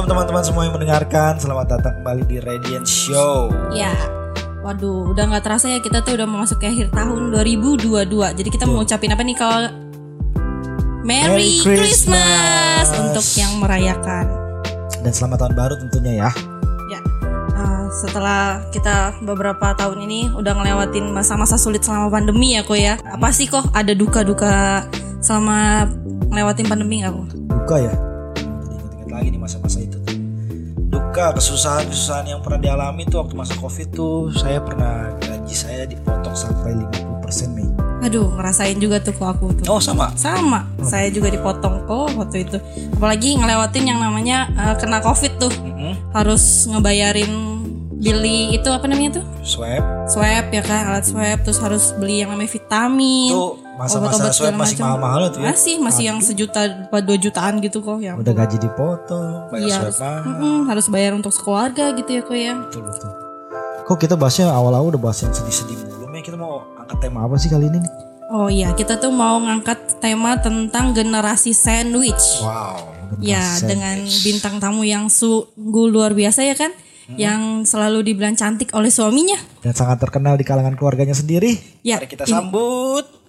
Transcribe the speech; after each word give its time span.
malam 0.00 0.16
teman-teman 0.16 0.40
semua 0.40 0.64
yang 0.64 0.72
mendengarkan. 0.72 1.36
Selamat 1.36 1.76
datang 1.76 2.00
kembali 2.00 2.24
di 2.24 2.40
Radiant 2.40 2.88
Show. 2.88 3.52
Ya, 3.76 3.92
waduh, 4.64 5.12
udah 5.12 5.28
nggak 5.28 5.44
terasa 5.44 5.68
ya 5.68 5.76
kita 5.76 6.00
tuh 6.00 6.16
udah 6.16 6.24
mau 6.24 6.40
masuk 6.40 6.56
ke 6.56 6.72
akhir 6.72 6.88
tahun 6.96 7.28
2022. 7.36 8.08
Jadi 8.08 8.48
kita 8.48 8.64
mau 8.64 8.80
ucapin 8.80 9.12
apa 9.12 9.20
nih 9.20 9.36
kalau 9.36 9.68
Merry, 11.04 11.28
Merry 11.28 11.52
Christmas. 11.60 12.88
Christmas. 12.88 13.12
untuk 13.12 13.26
yang 13.36 13.52
merayakan. 13.60 14.24
Dan 15.04 15.12
selamat 15.12 15.36
tahun 15.44 15.54
baru 15.60 15.74
tentunya 15.76 16.12
ya. 16.24 16.30
Ya, 16.88 17.00
uh, 17.60 17.92
setelah 17.92 18.64
kita 18.72 19.20
beberapa 19.20 19.76
tahun 19.76 20.00
ini 20.08 20.32
udah 20.32 20.64
ngelewatin 20.64 21.12
masa-masa 21.12 21.60
sulit 21.60 21.84
selama 21.84 22.08
pandemi 22.08 22.56
ya 22.56 22.64
kok 22.64 22.80
ya. 22.80 22.96
Apa 23.04 23.36
sih 23.36 23.52
kok 23.52 23.68
ada 23.76 23.92
duka-duka 23.92 24.80
selama 25.20 25.92
ngelewatin 26.32 26.64
pandemi 26.72 27.04
nggak 27.04 27.12
kok? 27.12 27.28
Duka 27.52 27.76
ya. 27.84 27.92
Lagi 29.10 29.28
di 29.28 29.36
masa-masa 29.36 29.79
tuh. 31.10 31.18
Duka, 31.18 31.34
kesusahan-kesusahan 31.34 32.26
yang 32.30 32.40
pernah 32.40 32.60
dialami 32.62 33.02
tuh 33.02 33.26
waktu 33.26 33.34
masa 33.34 33.58
Covid 33.58 33.88
tuh 33.90 34.30
saya 34.30 34.62
pernah 34.62 35.10
gaji 35.18 35.54
saya 35.54 35.82
dipotong 35.84 36.34
sampai 36.38 36.78
50% 37.26 37.50
Mei. 37.50 37.66
Aduh, 38.00 38.32
ngerasain 38.32 38.80
juga 38.80 38.96
tuh 39.02 39.12
kok 39.12 39.28
aku 39.28 39.52
tuh. 39.60 39.68
Oh, 39.68 39.82
sama. 39.82 40.08
Sama, 40.16 40.64
saya 40.80 41.12
juga 41.12 41.28
dipotong 41.28 41.84
kok 41.84 42.16
waktu 42.16 42.48
itu. 42.48 42.56
Apalagi 42.96 43.36
ngelewatin 43.36 43.84
yang 43.84 44.00
namanya 44.00 44.48
uh, 44.56 44.74
kena 44.78 45.04
covid 45.04 45.36
tuh, 45.36 45.52
Mm-mm. 45.52 45.98
harus 46.16 46.64
ngebayarin 46.64 47.60
beli 48.00 48.56
itu 48.56 48.70
apa 48.72 48.88
namanya 48.88 49.20
tuh? 49.20 49.24
Swab 49.44 49.84
Swab 50.08 50.48
ya 50.48 50.64
kan, 50.64 50.88
alat 50.88 51.04
swab, 51.04 51.44
terus 51.44 51.60
harus 51.60 51.92
beli 52.00 52.24
yang 52.24 52.32
namanya 52.32 52.56
vitamin. 52.56 53.36
itu 53.36 53.69
masa-masa 53.80 54.28
swab 54.36 54.60
masih 54.60 54.76
mahal-mahal 54.76 55.32
tuh 55.32 55.40
ya. 55.40 55.56
Masih, 55.56 55.74
masih 55.80 56.04
yang 56.12 56.18
sejuta, 56.20 56.68
dua 56.92 57.16
jutaan 57.16 57.64
gitu 57.64 57.80
kok 57.80 57.96
yang. 58.04 58.20
Udah 58.20 58.34
gaji 58.36 58.60
dipotong, 58.60 59.48
bayar 59.48 59.68
swab 59.72 59.80
harus, 59.88 59.98
mahal. 60.04 60.20
Mm-mm, 60.28 60.58
harus 60.68 60.86
bayar 60.92 61.12
untuk 61.16 61.32
sekeluarga 61.32 61.96
gitu 61.96 62.10
ya 62.12 62.20
kok 62.20 62.36
ya. 62.36 62.52
Betul 62.60 62.82
betul. 62.84 63.10
Kok 63.88 63.98
kita 63.98 64.14
bahasnya 64.20 64.52
awal-awal 64.52 64.92
udah 64.92 65.00
bahas 65.00 65.24
yang 65.24 65.32
sedih-sedih 65.32 65.80
mulu. 65.80 66.04
Mei 66.12 66.20
kita 66.20 66.36
mau 66.36 66.60
angkat 66.76 66.98
tema 67.00 67.24
apa 67.24 67.34
sih 67.40 67.48
kali 67.48 67.72
ini 67.72 67.80
nih? 67.80 67.92
Oh 68.30 68.46
iya, 68.46 68.70
kita 68.76 69.00
tuh 69.02 69.10
mau 69.10 69.42
ngangkat 69.42 69.98
tema 69.98 70.38
tentang 70.38 70.94
generasi 70.94 71.50
sandwich. 71.50 72.44
Wow. 72.44 72.94
Ya, 73.18 73.42
dengan 73.58 74.06
bintang 74.22 74.62
tamu 74.62 74.86
yang 74.86 75.10
sungguh 75.10 75.90
luar 75.90 76.14
biasa 76.14 76.46
ya 76.46 76.54
kan? 76.54 76.70
Yang 77.18 77.66
selalu 77.74 78.06
dibilang 78.06 78.38
cantik 78.38 78.70
oleh 78.70 78.86
suaminya. 78.86 79.34
Dan 79.66 79.74
sangat 79.74 79.98
terkenal 79.98 80.38
di 80.38 80.46
kalangan 80.46 80.78
keluarganya 80.78 81.10
sendiri. 81.10 81.58
Ya, 81.82 81.98
Mari 81.98 82.06
kita 82.06 82.22
sambut 82.30 83.19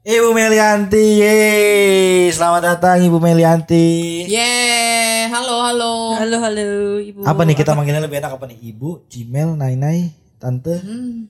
Ibu 0.00 0.32
Melianti. 0.32 1.20
Yeay. 1.20 2.32
Selamat 2.32 2.62
datang 2.64 3.04
Ibu 3.04 3.20
Melianti. 3.20 4.24
Yeay, 4.24 5.28
halo 5.28 5.60
halo. 5.60 5.92
Halo, 6.16 6.36
halo, 6.40 6.64
Ibu. 6.96 7.20
Apa 7.20 7.44
nih 7.44 7.52
kita 7.52 7.76
manggilnya 7.76 8.00
lebih 8.00 8.16
enak 8.16 8.32
apa 8.32 8.48
nih? 8.48 8.56
Ibu, 8.72 9.04
Cimel, 9.12 9.60
Nainai, 9.60 10.08
Tante, 10.40 10.80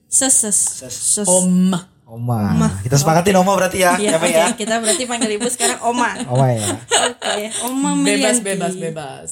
Ses, 0.07 0.31
ses. 0.31 0.55
Ses. 0.87 1.27
Om. 1.27 1.75
Oma. 2.07 2.71
Kita 2.83 2.95
sepakatin 2.95 3.35
Oma 3.35 3.55
berarti 3.55 3.83
ya. 3.83 3.95
Ya, 3.95 4.15
Ya, 4.15 4.17
Mei 4.19 4.31
oke, 4.31 4.39
ya. 4.39 4.47
kita 4.51 4.79
berarti 4.79 5.03
panggil 5.03 5.31
Ibu 5.35 5.47
sekarang 5.47 5.79
Oma. 5.83 6.09
Oma 6.27 6.47
ya. 6.51 6.67
Oke, 7.11 7.43
Oma 7.67 7.91
Bebas 7.99 8.39
Melianti. 8.39 8.43
bebas 8.43 8.73
bebas. 8.75 9.29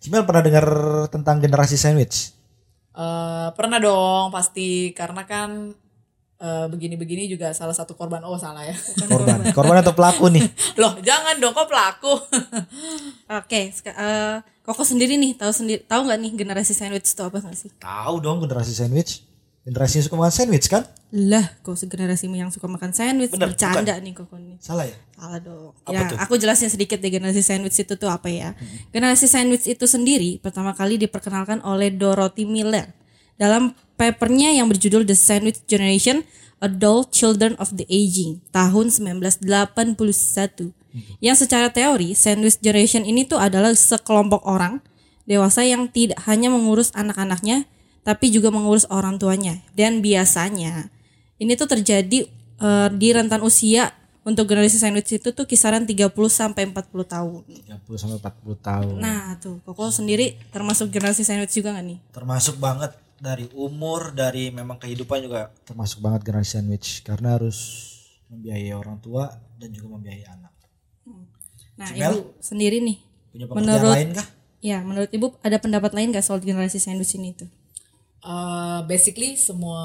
Cimel 0.00 0.24
pernah 0.24 0.44
dengar 0.44 0.66
tentang 1.08 1.40
generasi 1.40 1.76
sandwich? 1.76 2.32
Eh, 2.92 3.48
pernah 3.52 3.76
dong 3.76 4.28
pasti 4.28 4.92
karena 4.92 5.24
kan 5.24 5.72
eh, 6.36 6.66
begini-begini 6.68 7.28
juga 7.28 7.52
salah 7.56 7.72
satu 7.72 7.96
korban 7.96 8.20
oh 8.24 8.36
salah 8.36 8.64
ya. 8.64 8.76
Korban. 9.12 9.38
Korban 9.52 9.76
atau 9.80 9.92
pelaku 9.96 10.28
nih? 10.32 10.44
Loh 10.80 10.96
jangan 11.00 11.36
dong 11.40 11.52
kok 11.56 11.68
pelaku. 11.68 12.12
Oke, 13.40 13.72
seka- 13.72 13.96
eh, 13.96 14.36
Koko 14.66 14.82
sendiri 14.82 15.14
nih 15.14 15.38
tahu 15.38 15.54
sendiri 15.54 15.86
tahu 15.86 16.10
nggak 16.10 16.18
nih 16.18 16.32
generasi 16.34 16.74
sandwich 16.74 17.06
itu 17.06 17.22
apa 17.22 17.38
nggak 17.38 17.54
sih? 17.54 17.70
Tahu 17.78 18.14
dong 18.18 18.42
generasi 18.42 18.74
sandwich. 18.74 19.22
Generasi 19.66 19.98
yang 19.98 20.04
suka 20.06 20.16
makan 20.18 20.34
sandwich 20.34 20.66
kan? 20.70 20.82
Lah, 21.10 21.46
kok 21.62 21.74
generasi 21.90 22.30
yang 22.30 22.54
suka 22.54 22.70
makan 22.70 22.94
sandwich 22.94 23.34
Bener, 23.34 23.50
bercanda 23.50 23.94
nih 23.98 24.14
Koko 24.14 24.38
nih. 24.38 24.58
Salah 24.62 24.86
ya? 24.86 24.94
Salah 25.14 25.38
dong. 25.42 25.74
Apa 25.86 25.90
ya, 25.90 26.00
tuh? 26.06 26.18
aku 26.22 26.34
jelasin 26.38 26.70
sedikit 26.70 26.98
deh 27.02 27.10
generasi 27.10 27.42
sandwich 27.42 27.78
itu 27.78 27.94
tuh 27.98 28.10
apa 28.10 28.26
ya. 28.30 28.54
Generasi 28.90 29.26
sandwich 29.30 29.66
itu 29.70 29.86
sendiri 29.86 30.38
pertama 30.38 30.74
kali 30.74 30.98
diperkenalkan 30.98 31.62
oleh 31.66 31.90
Dorothy 31.94 32.46
Miller 32.46 32.90
dalam 33.38 33.74
papernya 33.96 34.52
yang 34.52 34.68
berjudul 34.70 35.08
The 35.08 35.16
Sandwich 35.16 35.64
Generation: 35.66 36.22
Adult 36.60 37.12
Children 37.12 37.56
of 37.60 37.76
the 37.76 37.84
Aging 37.88 38.44
tahun 38.52 38.92
1981. 38.92 40.72
Yang 41.20 41.44
secara 41.44 41.68
teori, 41.68 42.16
sandwich 42.16 42.56
generation 42.64 43.04
ini 43.04 43.28
tuh 43.28 43.36
adalah 43.36 43.76
sekelompok 43.76 44.48
orang 44.48 44.80
dewasa 45.28 45.60
yang 45.60 45.92
tidak 45.92 46.16
hanya 46.24 46.48
mengurus 46.48 46.88
anak-anaknya 46.96 47.68
tapi 48.00 48.30
juga 48.30 48.54
mengurus 48.54 48.86
orang 48.88 49.18
tuanya. 49.18 49.60
Dan 49.74 50.00
biasanya 50.00 50.88
ini 51.36 51.52
tuh 51.58 51.68
terjadi 51.68 52.24
eh, 52.62 52.88
di 52.94 53.08
rentan 53.12 53.42
usia 53.42 53.92
untuk 54.26 54.46
generasi 54.50 54.78
sandwich 54.78 55.10
itu 55.22 55.30
tuh 55.30 55.46
kisaran 55.46 55.86
30 55.86 56.10
sampai 56.30 56.70
40 56.70 56.86
tahun. 57.02 57.42
30 57.46 57.82
sampai 57.98 58.16
40 58.22 58.58
tahun. 58.58 58.94
Nah, 58.98 59.38
tuh 59.38 59.62
Koko 59.62 59.90
sendiri 59.90 60.38
termasuk 60.50 60.90
generasi 60.90 61.22
sandwich 61.26 61.54
juga 61.54 61.76
gak 61.76 61.84
nih? 61.86 61.98
termasuk 62.10 62.56
banget 62.58 62.94
dari 63.16 63.48
umur 63.56 64.12
dari 64.12 64.52
memang 64.52 64.76
kehidupan 64.76 65.24
juga 65.24 65.48
termasuk 65.64 66.04
banget 66.04 66.26
generasi 66.26 66.60
sandwich 66.60 67.00
karena 67.00 67.40
harus 67.40 67.58
membiayai 68.28 68.74
orang 68.76 69.00
tua 69.00 69.32
dan 69.56 69.72
juga 69.72 69.96
membiayai 69.96 70.26
anak 70.28 70.56
Nah, 71.76 71.92
Cimel? 71.92 72.12
Ibu 72.12 72.20
sendiri 72.40 72.78
nih. 72.80 72.98
punya 73.36 73.52
Menurut 73.52 73.92
lain 73.92 74.10
kah 74.16 74.28
ya, 74.64 74.80
menurut 74.80 75.12
Ibu 75.12 75.36
ada 75.44 75.60
pendapat 75.60 75.92
lain 75.92 76.08
gak 76.08 76.24
soal 76.24 76.40
generasi 76.40 76.80
sandwich 76.80 77.20
ini 77.20 77.36
tuh? 77.36 77.48
Eh, 78.26 78.80
basically 78.88 79.36
semua 79.36 79.78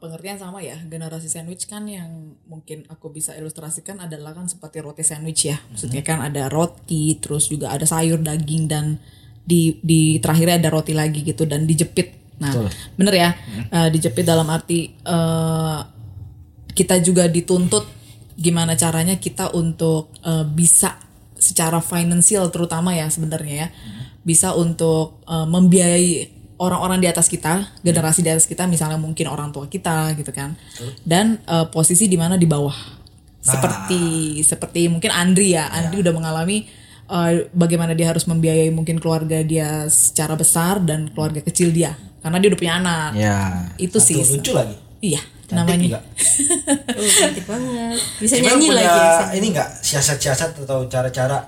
pengertian 0.00 0.40
sama 0.40 0.64
ya. 0.64 0.80
Generasi 0.88 1.28
sandwich 1.28 1.68
kan 1.68 1.84
yang 1.84 2.34
mungkin 2.48 2.88
aku 2.88 3.12
bisa 3.12 3.36
ilustrasikan 3.36 4.00
adalah 4.00 4.32
kan 4.32 4.48
seperti 4.48 4.80
roti 4.80 5.04
sandwich 5.04 5.46
ya. 5.46 5.60
Maksudnya 5.70 6.00
kan 6.00 6.24
ada 6.24 6.48
roti, 6.48 7.20
terus 7.20 7.52
juga 7.52 7.70
ada 7.70 7.84
sayur, 7.84 8.18
daging 8.24 8.66
dan 8.66 8.98
di 9.44 9.78
di 9.84 10.16
terakhirnya 10.18 10.64
ada 10.64 10.70
roti 10.72 10.96
lagi 10.96 11.22
gitu 11.22 11.44
dan 11.44 11.68
dijepit. 11.68 12.23
Nah, 12.38 12.52
bener 12.98 13.14
ya. 13.14 13.30
Eh, 13.70 13.88
dijepit 13.94 14.26
dalam 14.26 14.46
arti 14.50 14.90
eh, 14.90 15.80
kita 16.74 16.98
juga 16.98 17.30
dituntut 17.30 17.86
gimana 18.34 18.74
caranya 18.74 19.14
kita 19.22 19.54
untuk 19.54 20.10
eh, 20.26 20.42
bisa 20.42 20.98
secara 21.38 21.78
finansial 21.78 22.50
terutama 22.50 22.96
ya 22.96 23.06
sebenarnya 23.06 23.54
ya 23.54 23.68
bisa 24.26 24.56
untuk 24.56 25.22
eh, 25.28 25.46
membiayai 25.46 26.34
orang-orang 26.58 27.02
di 27.02 27.08
atas 27.10 27.26
kita 27.30 27.82
generasi 27.82 28.22
di 28.22 28.30
atas 28.30 28.46
kita 28.46 28.64
misalnya 28.66 28.98
mungkin 28.98 29.26
orang 29.30 29.50
tua 29.54 29.70
kita 29.70 30.14
gitu 30.18 30.34
kan. 30.34 30.58
Dan 31.06 31.38
eh, 31.46 31.66
posisi 31.70 32.10
di 32.10 32.18
mana 32.18 32.34
di 32.34 32.48
bawah. 32.48 33.06
Seperti 33.44 34.40
seperti 34.40 34.88
mungkin 34.88 35.12
Andri 35.12 35.52
ya 35.52 35.68
Andri 35.68 36.00
udah 36.00 36.14
mengalami 36.16 36.64
eh, 37.12 37.32
bagaimana 37.52 37.92
dia 37.92 38.10
harus 38.10 38.24
membiayai 38.24 38.72
mungkin 38.72 38.96
keluarga 38.96 39.44
dia 39.44 39.84
secara 39.92 40.32
besar 40.34 40.80
dan 40.80 41.12
keluarga 41.12 41.44
kecil 41.44 41.68
dia 41.68 41.92
karena 42.24 42.36
dia 42.40 42.48
udah 42.48 42.60
punya 42.60 42.74
anak 42.80 43.08
ya 43.12 43.36
Itu 43.76 44.00
sih. 44.00 44.16
lucu 44.16 44.56
lagi 44.56 44.74
iya 44.98 45.20
Cantik 45.44 45.76
namanya 45.76 45.84
juga. 45.84 46.00
Oh, 46.96 47.04
cantik 47.04 47.44
banget. 47.44 48.00
Bisa 48.16 48.34
Cimel 48.40 48.48
nyanyi 48.56 48.66
punya 48.72 48.80
lagi. 48.80 48.96
ya, 48.96 49.26
ini 49.36 49.46
enggak 49.52 49.68
siasat-siasat 49.84 50.56
atau 50.56 50.88
cara-cara 50.88 51.38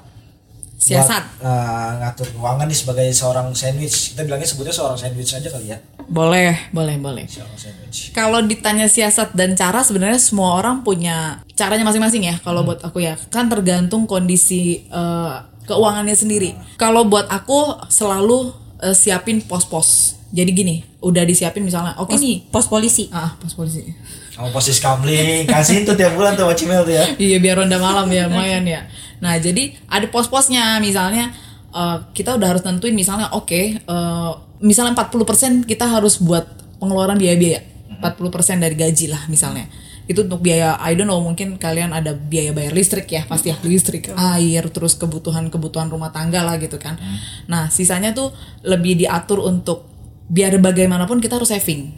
siasat 0.76 1.24
buat, 1.40 1.48
eh, 1.48 1.90
ngatur 1.98 2.28
keuangan 2.36 2.66
nih 2.68 2.76
sebagai 2.76 3.08
seorang 3.10 3.46
sandwich 3.50 4.12
kita 4.12 4.22
bilangnya 4.22 4.44
sebutnya 4.44 4.70
seorang 4.70 4.94
sandwich 4.94 5.32
aja 5.32 5.48
kali 5.48 5.72
ya 5.72 5.78
boleh 6.06 6.68
boleh 6.70 7.00
boleh 7.00 7.24
seorang 7.24 7.56
sandwich 7.56 8.12
Kalau 8.12 8.44
ditanya 8.44 8.84
siasat 8.86 9.32
dan 9.32 9.56
cara 9.56 9.80
sebenarnya 9.80 10.20
semua 10.20 10.60
orang 10.60 10.84
punya 10.84 11.40
caranya 11.56 11.82
masing-masing 11.82 12.22
ya. 12.22 12.36
Kalau 12.38 12.62
buat 12.62 12.84
aku 12.84 13.00
ya 13.00 13.16
kan 13.32 13.48
tergantung 13.48 14.04
kondisi 14.04 14.84
eh, 14.86 15.34
keuangannya 15.64 16.14
sendiri. 16.14 16.52
Kalau 16.76 17.08
buat 17.08 17.26
aku 17.26 17.88
selalu 17.88 18.52
eh, 18.78 18.92
siapin 18.92 19.40
pos-pos. 19.42 20.15
Jadi 20.36 20.50
gini, 20.52 20.84
udah 21.00 21.24
disiapin 21.24 21.64
misalnya, 21.64 21.96
oke 21.96 22.12
nih, 22.12 22.44
Pos 22.52 22.68
polisi. 22.68 23.08
ah 23.08 23.32
pos 23.40 23.56
polisi. 23.56 23.88
sama 24.36 24.52
posisi 24.52 24.84
kamling 24.84 25.48
kasihin 25.48 25.88
tuh 25.88 25.96
tiap 25.96 26.12
bulan 26.12 26.36
tuh 26.36 26.44
sama 26.44 26.52
Cimel 26.52 26.84
tuh 26.84 26.92
ya. 26.92 27.08
Iya 27.32 27.40
biar 27.40 27.56
ronda 27.56 27.80
malam 27.80 28.04
ya 28.12 28.28
lumayan 28.28 28.68
ya. 28.68 28.84
Nah 29.24 29.40
jadi 29.40 29.72
ada 29.88 30.12
pos-posnya 30.12 30.76
misalnya 30.76 31.32
eh, 31.72 31.96
kita 32.12 32.36
udah 32.36 32.52
harus 32.52 32.60
nentuin 32.60 32.92
misalnya 32.92 33.32
oke 33.32 33.80
eh, 33.80 34.32
misalnya 34.60 34.92
40% 34.92 35.64
kita 35.64 35.88
harus 35.88 36.20
buat 36.20 36.44
pengeluaran 36.76 37.16
biaya-biaya. 37.16 37.64
40% 37.96 38.60
dari 38.60 38.76
gaji 38.76 39.08
lah 39.08 39.24
misalnya. 39.32 39.72
Itu 40.04 40.28
untuk 40.28 40.44
biaya 40.44 40.76
I 40.84 40.92
don't 40.92 41.08
know 41.08 41.16
mungkin 41.24 41.56
kalian 41.56 41.96
ada 41.96 42.12
biaya 42.12 42.52
bayar 42.52 42.76
listrik 42.76 43.08
ya 43.08 43.24
pasti 43.24 43.50
ya 43.50 43.56
listrik 43.64 44.12
air 44.12 44.68
terus 44.68 45.00
kebutuhan-kebutuhan 45.00 45.88
rumah 45.88 46.12
tangga 46.12 46.44
lah 46.44 46.60
gitu 46.60 46.76
kan. 46.76 47.00
Nah 47.48 47.72
sisanya 47.72 48.12
tuh 48.12 48.36
lebih 48.68 49.00
diatur 49.00 49.40
untuk 49.40 49.95
biar 50.26 50.58
bagaimanapun 50.58 51.22
kita 51.22 51.38
harus 51.38 51.50
saving. 51.50 51.90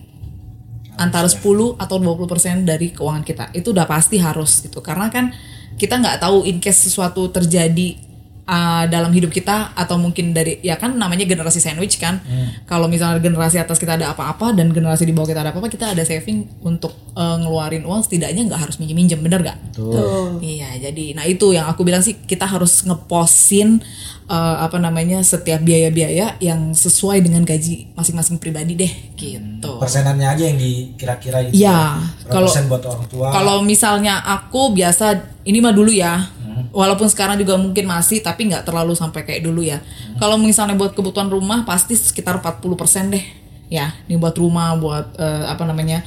Antara 0.98 1.30
10 1.30 1.78
atau 1.78 1.96
20% 2.02 2.66
dari 2.66 2.90
keuangan 2.90 3.22
kita. 3.22 3.44
Itu 3.54 3.70
udah 3.70 3.86
pasti 3.86 4.18
harus 4.18 4.66
gitu. 4.66 4.82
Karena 4.82 5.06
kan 5.08 5.30
kita 5.78 5.94
nggak 6.02 6.18
tahu 6.18 6.42
in 6.42 6.58
case 6.58 6.90
sesuatu 6.90 7.30
terjadi 7.30 8.07
uh, 8.48 8.84
dalam 8.88 9.12
hidup 9.12 9.28
kita 9.28 9.76
atau 9.76 10.00
mungkin 10.00 10.32
dari 10.32 10.58
ya 10.64 10.80
kan 10.80 10.96
namanya 10.96 11.28
generasi 11.28 11.60
sandwich 11.60 12.00
kan. 12.00 12.18
Kalau 12.64 12.88
misalnya 12.88 13.20
generasi 13.20 13.60
atas 13.60 13.76
kita 13.76 14.00
ada 14.00 14.16
apa-apa 14.16 14.56
dan 14.56 14.72
generasi 14.72 15.04
di 15.04 15.12
bawah 15.12 15.28
kita 15.28 15.44
ada 15.44 15.52
apa-apa, 15.52 15.68
kita 15.68 15.92
ada 15.92 16.02
saving 16.02 16.48
untuk 16.64 16.96
uh, 17.12 17.36
ngeluarin 17.36 17.84
uang 17.84 18.00
setidaknya 18.00 18.48
nggak 18.48 18.60
harus 18.64 18.80
minjem-minjem, 18.80 19.20
bener 19.20 19.44
gak? 19.44 19.58
Tuh. 19.76 20.40
Iya, 20.40 20.80
jadi 20.88 21.12
nah 21.12 21.28
itu 21.28 21.52
yang 21.52 21.68
aku 21.68 21.84
bilang 21.84 22.00
sih 22.00 22.16
kita 22.24 22.48
harus 22.48 22.82
ngeposin 22.88 23.84
uh, 24.30 24.56
apa 24.64 24.78
namanya 24.78 25.20
setiap 25.24 25.60
biaya-biaya 25.64 26.38
yang 26.38 26.72
sesuai 26.72 27.24
dengan 27.24 27.42
gaji 27.42 27.90
masing-masing 27.96 28.38
pribadi 28.38 28.78
deh 28.78 28.92
gitu. 29.18 29.80
Persenannya 29.80 30.28
aja 30.28 30.44
yang 30.46 30.58
dikira-kira 30.60 31.48
gitu. 31.50 31.64
Iya, 31.64 31.98
Berapa 32.00 32.32
kalau 32.32 32.48
persen 32.48 32.64
buat 32.70 32.82
orang 32.86 33.06
tua. 33.10 33.26
kalau 33.32 33.56
misalnya 33.64 34.20
aku 34.22 34.72
biasa 34.72 35.36
ini 35.44 35.58
mah 35.60 35.74
dulu 35.74 35.90
ya. 35.90 36.37
Walaupun 36.70 37.08
sekarang 37.08 37.40
juga 37.40 37.56
mungkin 37.56 37.88
masih 37.88 38.20
tapi 38.20 38.48
nggak 38.48 38.68
terlalu 38.68 38.92
sampai 38.92 39.24
kayak 39.24 39.44
dulu 39.44 39.64
ya. 39.64 39.80
Kalau 40.20 40.36
misalnya 40.36 40.76
buat 40.76 40.92
kebutuhan 40.92 41.28
rumah 41.32 41.64
pasti 41.64 41.96
sekitar 41.96 42.40
40% 42.40 43.14
deh. 43.14 43.24
Ya, 43.68 43.92
ini 44.08 44.16
buat 44.16 44.32
rumah, 44.36 44.76
buat 44.80 45.16
eh, 45.20 45.44
apa 45.44 45.64
namanya? 45.68 46.00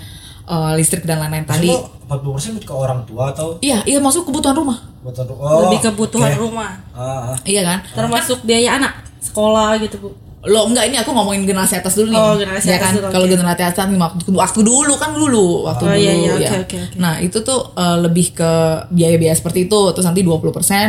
eh, 0.51 0.71
listrik 0.77 1.05
dan 1.05 1.21
lain-lain 1.21 1.45
tadi. 1.45 1.69
Maksud 1.69 2.01
lo 2.09 2.59
40% 2.59 2.67
ke 2.67 2.73
orang 2.73 3.05
tua 3.07 3.31
atau 3.31 3.55
Iya, 3.63 3.85
iya 3.87 3.99
masuk 4.03 4.27
kebutuhan 4.27 4.57
rumah. 4.57 4.77
orang 5.01 5.31
oh, 5.37 5.61
Lebih 5.69 5.79
kebutuhan 5.91 6.33
rumah. 6.37 6.71
Ah, 6.91 7.33
ah. 7.33 7.37
Iya 7.47 7.61
kan? 7.63 7.79
Termasuk 7.93 8.43
biaya 8.43 8.77
anak 8.77 8.93
sekolah 9.21 9.77
gitu, 9.79 9.97
Bu. 10.01 10.09
Lo 10.41 10.65
enggak 10.65 10.89
ini 10.89 10.97
aku 10.97 11.13
ngomongin 11.13 11.45
generasi 11.45 11.77
atas 11.77 11.93
dulu 11.93 12.09
nih. 12.09 12.17
Oh, 12.17 12.33
generasi 12.33 12.65
ya 12.65 12.81
atas 12.81 12.85
kan? 12.89 12.93
dulu, 12.97 13.07
Kalau 13.13 13.25
oke. 13.25 13.33
generasi 13.37 13.61
atas 13.61 13.85
nih 13.85 13.99
waktu, 13.99 14.21
waktu 14.33 14.59
dulu 14.65 14.93
kan 14.97 15.09
dulu, 15.13 15.45
waktu 15.69 15.83
Oh, 15.85 15.89
dulu 15.93 16.01
iya, 16.01 16.13
iya, 16.13 16.31
ya. 16.33 16.49
oke, 16.49 16.57
oke, 16.65 16.77
oke. 16.81 16.97
Nah, 16.97 17.13
itu 17.17 17.37
tuh 17.41 17.61
eh, 17.71 17.97
lebih 18.01 18.33
ke 18.33 18.51
biaya-biaya 18.89 19.37
seperti 19.37 19.69
itu. 19.69 19.79
Terus 19.93 20.01
nanti 20.01 20.25
20% 20.25 20.41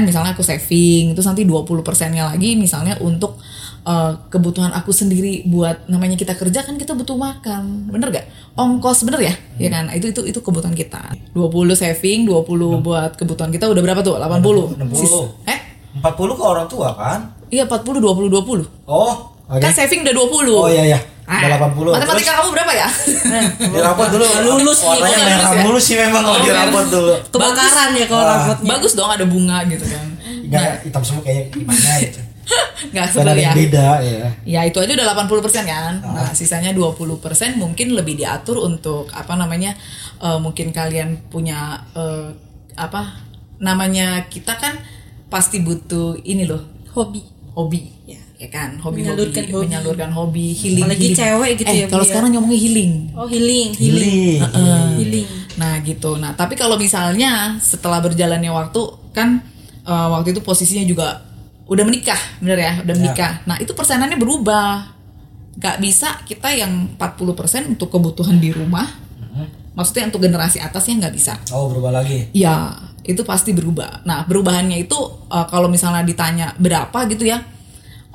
misalnya 0.03 0.33
aku 0.33 0.41
saving, 0.41 1.13
terus 1.13 1.29
nanti 1.29 1.45
20%-nya 1.45 2.33
lagi 2.33 2.57
misalnya 2.57 2.97
untuk 2.99 3.37
eh, 3.83 4.13
kebutuhan 4.27 4.73
aku 4.73 4.89
sendiri 4.89 5.45
buat 5.45 5.85
namanya 5.85 6.17
kita 6.17 6.33
kerja 6.33 6.65
kan 6.65 6.81
kita 6.81 6.97
butuh 6.97 7.15
makan. 7.15 7.93
Bener 7.93 8.09
gak? 8.09 8.27
Ongkos 8.57 9.05
bener 9.05 9.21
ya? 9.21 9.35
Ya 9.59 9.69
kan? 9.69 9.93
Itu 9.93 10.09
itu 10.09 10.25
itu 10.25 10.41
kebutuhan 10.41 10.73
kita. 10.73 11.13
20 11.31 11.45
saving, 11.75 12.25
20 12.25 12.81
buat 12.81 13.17
kebutuhan 13.17 13.53
kita 13.53 13.69
udah 13.69 13.83
berapa 13.85 14.01
tuh? 14.01 14.17
80. 14.17 14.81
60. 14.81 14.97
Sis- 14.97 15.29
eh? 15.45 15.59
40 15.93 16.09
ke 16.33 16.43
orang 16.43 16.65
tua 16.73 16.89
kan? 16.97 17.37
Iya 17.53 17.69
40 17.69 18.01
20 18.01 18.33
20. 18.33 18.65
Oh, 18.89 19.32
oke. 19.49 19.59
Kan 19.59 19.73
saving 19.73 20.03
udah 20.03 20.15
20. 20.15 20.53
Oh 20.53 20.69
iya 20.69 20.85
iya. 20.87 21.01
Ah, 21.23 21.39
Udah 21.39 21.71
80. 21.71 21.95
Matematika 21.95 22.33
kamu 22.35 22.51
berapa 22.51 22.73
ya? 22.75 22.89
Di 23.57 23.79
rapot 23.79 24.09
dulu. 24.11 24.25
Lulus 24.51 24.79
nih, 24.81 24.91
Warnanya 24.91 25.23
merah 25.23 25.39
lulus 25.39 25.55
ya? 25.55 25.63
mulu 25.63 25.79
sih 25.81 25.95
memang 25.97 26.23
kalau 26.23 26.39
di 26.39 26.51
rapot 26.51 26.85
dulu. 26.89 27.15
Kebakaran 27.31 27.91
ya 27.95 28.07
kalau 28.07 28.25
rapotnya. 28.27 28.67
Bagus 28.69 28.93
dong 28.93 29.07
ada 29.09 29.25
bunga 29.25 29.59
gitu 29.65 29.85
kan. 29.87 30.07
Enggak 30.43 30.83
hitam 30.83 31.03
semua 31.03 31.23
kayaknya 31.23 31.45
gimana 31.49 31.91
gitu. 32.05 32.21
Nggak 32.91 33.05
sebel 33.09 33.29
ada 33.29 33.39
ya. 33.41 33.53
beda 33.55 33.89
ya. 34.03 34.27
Ya 34.43 34.61
itu 34.67 34.77
aja 34.77 34.93
udah 34.93 35.07
80% 35.17 35.63
kan. 35.65 35.95
Nah, 36.03 36.31
sisanya 36.33 36.75
20% 36.75 36.99
mungkin 37.55 37.95
lebih 37.95 38.15
diatur 38.15 38.59
untuk 38.61 39.07
apa 39.11 39.33
namanya? 39.33 39.73
eh, 40.19 40.39
mungkin 40.39 40.71
kalian 40.71 41.23
punya 41.27 41.87
eh, 41.95 42.35
apa 42.75 43.15
namanya 43.57 44.27
kita 44.27 44.55
kan 44.55 44.75
pasti 45.27 45.63
butuh 45.63 46.19
ini 46.21 46.45
loh, 46.45 46.61
Hobi. 46.93 47.23
hobi. 47.55 47.83
Ya, 48.05 48.21
ya 48.43 48.49
kan, 48.51 48.75
hobi 48.77 49.07
Menyalurkan 49.07 49.45
hobi. 49.47 49.63
menyalurkan 49.63 50.11
hobi, 50.11 50.47
healing. 50.51 50.83
Apalagi 50.83 51.03
healing. 51.05 51.15
cewek 51.17 51.51
gitu 51.55 51.71
eh, 51.71 51.79
ya, 51.79 51.87
Kalau 51.87 52.03
ya. 52.03 52.09
sekarang 52.11 52.29
ngomongnya 52.35 52.59
healing. 52.59 52.93
Oh, 53.15 53.27
healing, 53.27 53.69
Healing. 53.73 54.39
Healing. 54.99 55.27
Nah 55.55 55.79
gitu. 55.81 56.19
Nah 56.19 56.35
tapi 56.35 56.55
kalau 56.55 56.75
misalnya 56.75 57.55
setelah 57.59 58.03
berjalannya 58.03 58.51
waktu 58.51 58.83
kan 59.13 59.39
eh, 59.83 60.07
waktu 60.11 60.33
itu 60.33 60.43
posisinya 60.43 60.83
juga 60.83 61.23
udah 61.65 61.85
menikah, 61.87 62.19
bener 62.39 62.59
ya, 62.59 62.73
udah 62.83 62.95
menikah. 62.95 63.33
Nah 63.45 63.57
itu 63.57 63.71
persenannya 63.73 64.19
berubah. 64.19 64.91
Gak 65.53 65.79
bisa 65.79 66.19
kita 66.25 66.49
yang 66.51 66.97
40% 66.97 67.71
untuk 67.71 67.89
kebutuhan 67.89 68.37
di 68.37 68.51
rumah. 68.51 68.89
Maksudnya 69.73 70.11
untuk 70.11 70.21
generasi 70.21 70.61
atasnya 70.61 71.01
nggak 71.01 71.15
bisa. 71.15 71.33
Oh, 71.49 71.65
berubah 71.65 71.97
lagi. 71.97 72.29
Ya 72.35 72.77
itu 73.03 73.25
pasti 73.25 73.53
berubah. 73.53 74.05
Nah 74.05 74.27
perubahannya 74.27 74.77
itu 74.77 74.99
eh, 75.29 75.47
kalau 75.47 75.69
misalnya 75.69 76.03
ditanya 76.03 76.53
berapa 76.57 77.07
gitu 77.09 77.25
ya. 77.25 77.41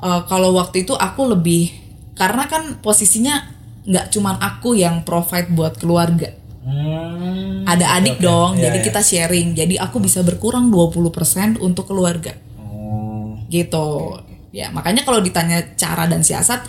Eh, 0.02 0.22
kalau 0.26 0.54
waktu 0.54 0.86
itu 0.86 0.94
aku 0.94 1.34
lebih 1.34 1.70
karena 2.18 2.50
kan 2.50 2.82
posisinya 2.82 3.46
nggak 3.88 4.12
cuman 4.12 4.36
aku 4.42 4.76
yang 4.76 5.06
provide 5.06 5.48
buat 5.54 5.78
keluarga. 5.80 6.34
Hmm. 6.68 7.64
ada 7.64 7.96
adik 7.96 8.20
Oke, 8.20 8.28
dong 8.28 8.60
iya, 8.60 8.68
jadi 8.68 8.78
iya. 8.82 8.86
kita 8.92 9.00
sharing. 9.00 9.48
Jadi 9.56 9.74
aku 9.80 10.04
bisa 10.04 10.20
berkurang 10.20 10.68
20% 10.68 11.56
untuk 11.64 11.88
keluarga. 11.88 12.36
Oh. 12.60 13.40
gitu. 13.48 14.20
Ya 14.52 14.68
makanya 14.68 15.00
kalau 15.08 15.24
ditanya 15.24 15.64
cara 15.80 16.04
dan 16.04 16.20
siasat 16.20 16.60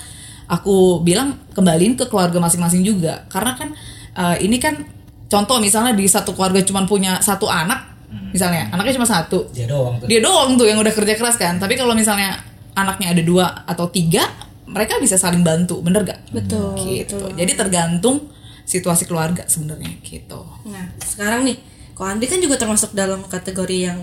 aku 0.48 1.04
bilang 1.04 1.36
kembaliin 1.52 2.00
ke 2.00 2.08
keluarga 2.08 2.40
masing-masing 2.40 2.80
juga. 2.88 3.28
Karena 3.28 3.60
kan 3.60 3.76
eh, 4.16 4.38
ini 4.48 4.56
kan 4.56 4.80
contoh 5.28 5.60
misalnya 5.60 5.92
di 5.92 6.08
satu 6.08 6.32
keluarga 6.32 6.64
cuma 6.64 6.88
punya 6.88 7.20
satu 7.20 7.52
anak 7.52 7.90
misalnya 8.34 8.70
anaknya 8.74 8.94
cuma 8.98 9.08
satu. 9.10 9.50
Dia 9.54 9.68
doang 9.70 10.00
tuh. 10.02 10.08
dia 10.08 10.20
doang 10.22 10.58
tuh 10.58 10.66
yang 10.70 10.80
udah 10.80 10.94
kerja 10.94 11.14
keras 11.18 11.36
kan. 11.38 11.58
Tapi 11.60 11.76
kalau 11.78 11.94
misalnya 11.94 12.40
anaknya 12.84 13.12
ada 13.12 13.24
dua 13.24 13.46
atau 13.68 13.88
tiga 13.92 14.24
mereka 14.70 15.02
bisa 15.02 15.18
saling 15.18 15.42
bantu 15.42 15.82
bener 15.82 16.06
gak 16.06 16.20
Betul, 16.30 16.78
gitu 16.86 17.18
betul. 17.18 17.36
jadi 17.36 17.52
tergantung 17.58 18.18
situasi 18.64 19.10
keluarga 19.10 19.50
sebenarnya 19.50 19.90
gitu 20.06 20.46
Nah, 20.70 20.94
sekarang 21.02 21.42
nih, 21.42 21.58
Ko 21.98 22.06
Andri 22.06 22.30
kan 22.30 22.38
juga 22.40 22.56
termasuk 22.56 22.94
dalam 22.94 23.26
kategori 23.26 23.78
yang 23.90 24.00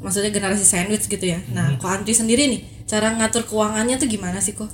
maksudnya 0.00 0.32
generasi 0.32 0.64
sandwich 0.64 1.04
gitu 1.04 1.20
ya. 1.20 1.38
Nah, 1.52 1.76
Ko 1.76 1.86
Andri 1.86 2.16
sendiri 2.16 2.48
nih, 2.48 2.64
cara 2.88 3.12
ngatur 3.14 3.44
keuangannya 3.44 4.00
tuh 4.00 4.08
gimana 4.08 4.40
sih, 4.40 4.56
Ko? 4.56 4.64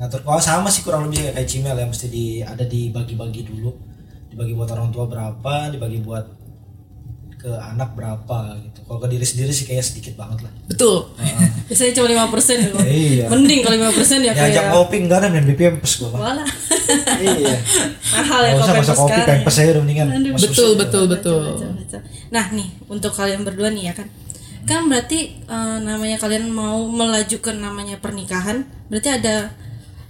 Ngatur 0.00 0.24
keuangan 0.24 0.42
sama 0.42 0.68
sih 0.72 0.80
kurang 0.80 1.06
lebih 1.06 1.28
kayak 1.36 1.44
Cimel 1.44 1.76
ya 1.76 1.86
mesti 1.86 2.06
di 2.08 2.40
ada 2.40 2.64
dibagi-bagi 2.64 3.46
dulu. 3.46 3.70
Dibagi 4.32 4.56
buat 4.56 4.72
orang 4.72 4.88
tua 4.90 5.04
berapa, 5.06 5.70
dibagi 5.70 6.00
buat 6.02 6.24
ke 7.44 7.52
anak 7.52 7.92
berapa 7.92 8.56
gitu. 8.56 8.80
Kalau 8.88 8.98
ke 9.04 9.08
diri 9.12 9.26
sendiri 9.28 9.52
sih 9.52 9.68
kayaknya 9.68 9.84
sedikit 9.84 10.16
banget 10.16 10.48
lah. 10.48 10.52
betul 10.64 11.12
Biasanya 11.68 11.92
cuma 12.00 12.06
5% 12.08 12.56
ya, 12.56 12.68
Ko. 12.72 12.78
Iya. 13.04 13.26
Mending 13.28 13.60
kalau 13.60 13.76
5% 13.92 14.24
ya 14.24 14.32
Diajak 14.32 14.48
kayak 14.48 14.64
ngopi 14.72 14.96
enggak 15.04 15.18
ada 15.20 15.28
main 15.28 15.44
BPM 15.44 15.76
pes 15.76 16.00
gua 16.00 16.08
mah. 16.16 16.20
Walah. 16.24 16.48
iya. 17.20 17.56
Mahal 18.16 18.40
ya 18.48 18.52
usah 18.56 18.74
masa 18.80 18.94
kopi 18.96 19.12
sekarang. 19.12 19.28
pempes 19.28 19.56
aja 19.60 19.70
udah 19.76 19.82
mendingan. 19.84 20.06
Mas 20.32 20.42
betul 20.48 20.70
betul 20.80 21.04
betul. 21.04 21.40
Nah 22.32 22.46
nih 22.48 22.68
untuk 22.88 23.12
kalian 23.12 23.44
berdua 23.44 23.68
nih 23.68 23.92
ya 23.92 23.94
kan, 23.94 24.08
kan 24.64 24.88
berarti 24.88 25.36
eh, 25.44 25.78
namanya 25.84 26.16
kalian 26.16 26.48
mau 26.48 26.80
melaju 26.88 27.36
ke 27.44 27.52
namanya 27.52 28.00
pernikahan, 28.00 28.64
berarti 28.88 29.20
ada 29.20 29.52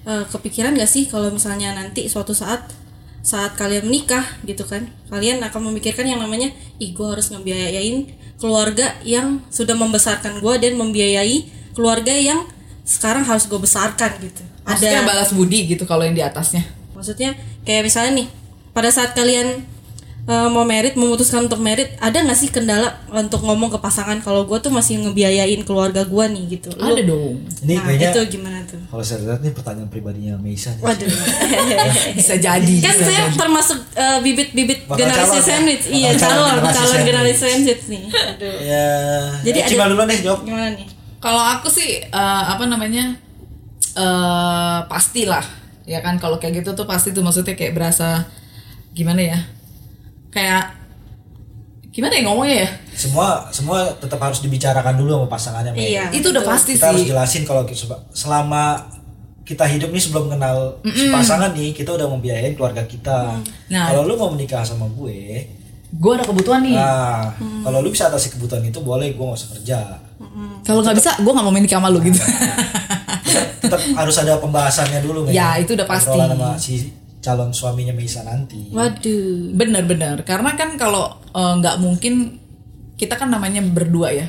eh, 0.06 0.24
kepikiran 0.30 0.78
gak 0.78 0.86
sih 0.86 1.10
kalau 1.10 1.34
misalnya 1.34 1.74
nanti 1.74 2.06
suatu 2.06 2.30
saat 2.30 2.83
saat 3.24 3.56
kalian 3.56 3.88
menikah 3.88 4.22
gitu 4.44 4.68
kan, 4.68 4.92
kalian 5.08 5.40
akan 5.40 5.72
memikirkan 5.72 6.04
yang 6.04 6.20
namanya, 6.20 6.52
ih 6.76 6.92
gue 6.92 7.06
harus 7.08 7.32
ngebiayain 7.32 8.12
keluarga 8.36 8.92
yang 9.00 9.40
sudah 9.48 9.72
membesarkan 9.72 10.44
gue 10.44 10.54
dan 10.60 10.76
membiayai 10.76 11.48
keluarga 11.72 12.12
yang 12.12 12.44
sekarang 12.84 13.24
harus 13.24 13.48
gue 13.48 13.56
besarkan 13.56 14.12
gitu. 14.20 14.44
maksudnya 14.68 15.08
balas 15.08 15.32
budi 15.32 15.64
gitu 15.72 15.88
kalau 15.88 16.04
yang 16.04 16.12
di 16.12 16.20
atasnya 16.20 16.60
Maksudnya 16.94 17.34
kayak 17.66 17.82
misalnya 17.84 18.24
nih, 18.24 18.28
pada 18.70 18.88
saat 18.88 19.12
kalian 19.12 19.66
eh, 20.24 20.48
mau 20.48 20.64
merit, 20.64 20.94
memutuskan 20.94 21.44
untuk 21.44 21.58
merit, 21.58 21.92
ada 21.98 22.16
nggak 22.16 22.32
sih 22.34 22.48
kendala 22.48 22.96
untuk 23.08 23.40
ngomong 23.40 23.68
ke 23.68 23.76
pasangan 23.76 24.16
kalau 24.18 24.42
gue 24.42 24.56
tuh 24.56 24.68
masih 24.68 24.96
ngebiayain 24.98 25.60
keluarga 25.62 26.00
gue 26.02 26.24
nih 26.26 26.44
gitu? 26.50 26.72
Lu- 26.72 26.80
ada 26.86 27.02
dong 27.02 27.44
Ini 27.60 27.72
nah 27.72 27.82
kayaknya 27.84 28.08
itu 28.08 28.20
gimana 28.32 28.58
tuh? 28.64 28.80
kalau 28.84 29.00
saya 29.00 29.18
lihat 29.22 29.40
nih 29.40 29.52
pertanyaan 29.52 29.88
pribadinya 29.88 30.34
Meisa 30.36 30.72
nih. 30.72 30.82
Waduh. 30.82 31.08
bisa 32.18 32.34
jadi 32.36 32.74
kan 32.80 32.94
bisa 32.94 33.04
saya 33.04 33.22
jadi. 33.22 33.36
termasuk 33.36 33.78
eh, 33.92 34.18
bibit-bibit 34.20 34.78
Bakal 34.84 34.98
generasi 34.98 35.28
calon 35.28 35.36
ya? 35.36 35.44
sandwich. 35.46 35.84
Iya 35.86 36.10
calon 36.16 36.54
calon, 36.64 36.98
generasi 37.02 37.36
sandwich. 37.38 37.82
nih. 37.86 38.04
Aduh. 38.08 38.56
Ya. 38.58 38.88
Jadi 39.42 39.58
ada- 39.60 39.68
Cimel 39.68 39.88
dulu 39.90 40.02
nih 40.04 40.18
jawab. 40.20 40.40
Gimana 40.42 40.68
nih? 40.72 40.88
kalau 41.18 41.40
aku 41.40 41.68
sih 41.68 42.00
eh, 42.00 42.12
apa 42.44 42.64
namanya 42.64 43.16
eh 43.94 44.78
pastilah 44.84 45.44
ya 45.84 46.00
kan 46.00 46.16
kalau 46.16 46.36
kayak 46.36 46.60
gitu 46.60 46.72
tuh 46.72 46.84
pasti 46.84 47.12
tuh 47.12 47.20
maksudnya 47.20 47.52
kayak 47.52 47.72
berasa 47.72 48.24
gimana 48.90 49.20
ya 49.22 49.38
kayak 50.34 50.64
gimana 51.88 52.12
ya 52.12 52.22
ngomongnya 52.24 52.56
ya 52.58 52.68
Semua 52.92 53.26
semua 53.48 53.78
tetap 53.94 54.18
harus 54.18 54.38
dibicarakan 54.40 54.94
dulu 54.94 55.10
sama 55.16 55.28
pasangannya. 55.28 55.70
Mei. 55.72 55.94
Iya. 55.94 56.10
itu 56.10 56.26
udah 56.28 56.42
pasti 56.42 56.74
kita 56.74 56.90
harus 56.90 57.00
sih 57.00 57.08
jelasin 57.08 57.42
kalau 57.42 57.62
kita- 57.62 58.02
selama 58.10 58.82
kita 59.42 59.62
hidup 59.64 59.90
nih 59.90 60.00
sebelum 60.00 60.26
kenal 60.28 60.78
si 60.84 61.06
pasangan 61.08 61.52
nih 61.52 61.70
kita 61.70 61.90
udah 61.90 62.06
membiayain 62.08 62.52
keluarga 62.52 62.82
kita. 62.84 63.38
Nah. 63.68 63.86
Kalau 63.88 64.02
lu 64.04 64.14
mau 64.14 64.26
menikah 64.28 64.62
sama 64.62 64.86
gue, 64.88 65.46
gue 65.92 66.10
ada 66.10 66.24
kebutuhan 66.24 66.62
nih 66.62 66.74
nah 66.74 67.30
kalau 67.62 67.78
lu 67.78 67.90
bisa 67.90 68.08
atasi 68.08 68.32
kebutuhan 68.32 68.62
itu 68.62 68.80
boleh, 68.80 69.12
gue 69.12 69.22
gak 69.22 69.36
usah 69.36 69.50
kerja. 69.54 69.80
kalau 70.62 70.80
nggak 70.80 70.96
bisa 70.96 71.10
gue 71.14 71.28
nggak 71.28 71.44
mau 71.44 71.52
menikah 71.52 71.76
sama 71.76 71.90
lu 71.90 72.00
gitu 72.00 72.18
Tetap 73.60 73.80
harus 73.94 74.16
ada 74.16 74.36
pembahasannya 74.36 74.98
dulu. 75.00 75.24
Mei. 75.24 75.32
Ya, 75.32 75.56
itu 75.56 75.72
udah 75.72 75.86
pasti. 75.86 76.10
Sama 76.10 76.54
si 76.56 76.74
calon 77.24 77.56
suaminya 77.56 77.96
Meisa 77.96 78.20
nanti. 78.20 78.68
Waduh. 78.68 79.56
bener-bener 79.56 80.20
karena 80.28 80.52
kan 80.52 80.76
kalau 80.76 81.16
eh, 81.32 81.52
nggak 81.56 81.80
mungkin 81.80 82.36
kita 82.94 83.16
kan 83.16 83.32
namanya 83.32 83.64
berdua 83.64 84.12
ya 84.12 84.28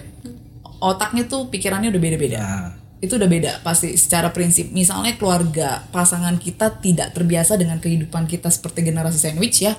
otaknya 0.80 1.28
tuh 1.28 1.52
pikirannya 1.52 1.92
udah 1.92 2.02
beda-beda 2.02 2.38
Nah. 2.40 2.70
itu 3.04 3.14
udah 3.20 3.30
beda 3.30 3.52
pasti 3.62 3.94
secara 4.00 4.32
prinsip 4.34 4.72
misalnya 4.72 5.14
keluarga 5.20 5.84
pasangan 5.92 6.40
kita 6.40 6.80
tidak 6.82 7.14
terbiasa 7.14 7.60
dengan 7.60 7.78
kehidupan 7.78 8.25
kita 8.25 8.50
seperti 8.50 8.82
generasi 8.82 9.20
sandwich 9.20 9.62
ya 9.62 9.75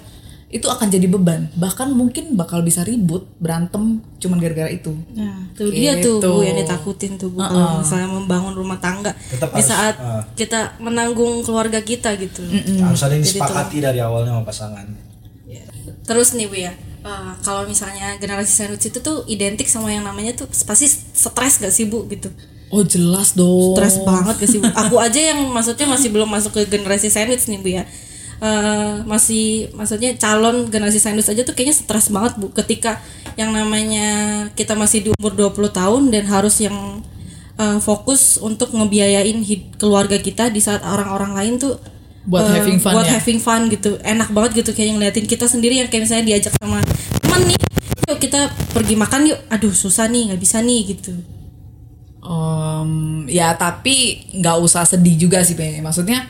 itu 0.56 0.66
akan 0.66 0.88
jadi 0.88 1.04
beban 1.06 1.52
bahkan 1.54 1.92
mungkin 1.92 2.32
bakal 2.32 2.64
bisa 2.64 2.80
ribut 2.82 3.28
berantem 3.36 4.00
cuman 4.16 4.36
gara-gara 4.40 4.72
itu 4.72 4.96
Nah, 5.12 5.52
tuh 5.52 5.68
dia 5.68 6.00
tuh 6.00 6.16
Gitu. 6.16 6.32
bu 6.32 6.40
yang 6.40 6.56
ditakutin 6.56 7.20
tuh 7.20 7.28
bu 7.28 7.44
kalau 7.44 7.84
misalnya 7.84 8.08
membangun 8.08 8.56
rumah 8.56 8.80
tangga 8.80 9.12
Tetap 9.28 9.52
di 9.52 9.60
harus, 9.60 9.68
saat 9.68 9.94
uh. 10.00 10.24
kita 10.32 10.80
menanggung 10.80 11.44
keluarga 11.44 11.84
kita 11.84 12.16
gitu. 12.16 12.40
harus 12.80 13.00
ada 13.04 13.12
yang 13.12 13.24
disepakati 13.24 13.84
dari 13.84 14.00
awalnya 14.00 14.32
sama 14.32 14.44
pasangan 14.44 14.86
Terus 16.06 16.38
nih 16.38 16.46
bu 16.46 16.54
ya, 16.54 16.70
eh, 17.02 17.32
kalau 17.42 17.66
misalnya 17.66 18.14
generasi 18.22 18.54
sandwich 18.54 18.86
itu 18.86 19.02
tuh 19.02 19.26
identik 19.26 19.66
sama 19.66 19.90
yang 19.90 20.06
namanya 20.06 20.38
tuh 20.38 20.46
pasti 20.46 20.86
stres 20.86 21.58
gak 21.58 21.74
sih 21.74 21.90
bu 21.90 22.06
gitu? 22.06 22.30
oh 22.66 22.82
jelas 22.82 23.34
dong 23.34 23.78
Stres 23.78 24.02
banget 24.02 24.34
gak 24.38 24.50
sih 24.50 24.58
bu? 24.58 24.66
Aku 24.70 24.98
aja 24.98 25.18
yang 25.18 25.38
maksudnya 25.50 25.86
masih 25.86 26.10
belum 26.10 26.26
masuk 26.26 26.50
ke 26.54 26.62
generasi 26.66 27.10
sandwich 27.10 27.46
nih 27.46 27.58
bu 27.58 27.68
ya. 27.74 27.82
Eh, 28.36 28.94
masih 29.08 29.72
maksudnya 29.72 30.12
calon 30.20 30.68
generasi 30.68 31.00
sandwich 31.00 31.32
aja 31.32 31.40
tuh 31.40 31.56
kayaknya 31.56 31.72
stres 31.72 32.12
banget 32.12 32.36
bu 32.36 32.52
ketika 32.52 33.00
yang 33.32 33.48
namanya 33.48 34.08
kita 34.52 34.76
masih 34.76 35.08
di 35.08 35.10
umur 35.16 35.32
20 35.32 35.72
tahun 35.72 36.02
dan 36.12 36.28
harus 36.28 36.60
yang 36.60 37.00
eh, 37.56 37.80
fokus 37.80 38.36
untuk 38.36 38.76
ngebiayain 38.76 39.40
hid- 39.40 39.80
keluarga 39.80 40.20
kita 40.20 40.52
di 40.52 40.60
saat 40.60 40.84
orang-orang 40.84 41.32
lain 41.32 41.54
tuh 41.56 41.80
Buat 42.28 42.44
eh, 42.44 42.60
having 42.60 42.76
fun 42.76 42.92
buat 42.92 43.08
ya? 43.08 43.12
having 43.16 43.40
fun 43.40 43.72
gitu 43.72 43.96
enak 44.04 44.28
banget 44.28 44.60
gitu 44.60 44.76
kayak 44.76 45.00
ngeliatin 45.00 45.24
kita 45.24 45.48
sendiri 45.48 45.80
yang 45.80 45.88
kayak 45.88 46.04
misalnya 46.04 46.28
diajak 46.28 46.52
sama 46.60 46.84
temen 47.24 47.40
nih 47.48 47.56
yuk 48.04 48.18
kita 48.20 48.52
pergi 48.76 49.00
makan 49.00 49.32
yuk 49.32 49.40
aduh 49.48 49.72
susah 49.72 50.12
nih 50.12 50.28
nggak 50.28 50.40
bisa 50.44 50.60
nih 50.60 50.92
gitu 50.92 51.16
Em, 52.20 52.90
ya 53.30 53.54
tapi 53.54 54.26
nggak 54.34 54.56
usah 54.58 54.82
sedih 54.82 55.14
juga 55.16 55.40
sih 55.40 55.54
Be. 55.54 55.78
maksudnya 55.78 56.26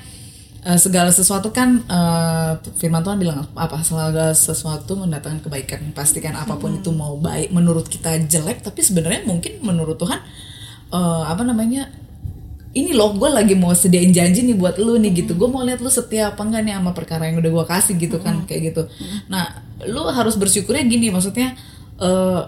eh, 0.67 0.79
segala 0.83 1.15
sesuatu 1.15 1.55
kan 1.55 1.87
eh, 1.87 2.53
firman 2.75 3.07
Tuhan 3.07 3.19
bilang 3.23 3.47
apa 3.55 3.81
segala 3.87 4.35
sesuatu 4.35 4.99
mendatangkan 4.99 5.47
kebaikan. 5.47 5.81
Pastikan 5.95 6.35
apa 6.35 6.59
pun 6.59 6.75
itu 6.75 6.91
mau 6.91 7.15
baik 7.15 7.55
menurut 7.55 7.87
kita 7.87 8.19
jelek 8.27 8.67
tapi 8.67 8.83
sebenarnya 8.83 9.23
mungkin 9.25 9.63
menurut 9.63 9.97
Tuhan 9.97 10.19
eh, 10.91 11.25
apa 11.31 11.47
namanya 11.47 11.87
ini 12.77 12.93
loh 12.93 13.17
gue 13.17 13.31
lagi 13.33 13.57
mau 13.57 13.73
sediain 13.73 14.13
janji 14.13 14.45
nih 14.45 14.59
buat 14.59 14.77
lu 14.77 14.99
nih 15.01 15.25
gitu. 15.25 15.39
Gue 15.39 15.49
mau 15.49 15.65
lihat 15.65 15.81
lu 15.81 15.89
setia 15.89 16.35
apa 16.35 16.43
enggak 16.45 16.63
nih 16.67 16.75
sama 16.77 16.93
perkara 16.93 17.31
yang 17.31 17.41
udah 17.41 17.51
gue 17.55 17.65
kasih 17.65 17.95
gitu 17.97 18.19
kan 18.21 18.45
kayak 18.45 18.75
gitu. 18.75 18.83
Nah 19.33 19.63
lu 19.87 20.05
harus 20.11 20.35
bersyukurnya 20.37 20.85
gini 20.85 21.09
maksudnya 21.15 21.55
eh, 22.03 22.43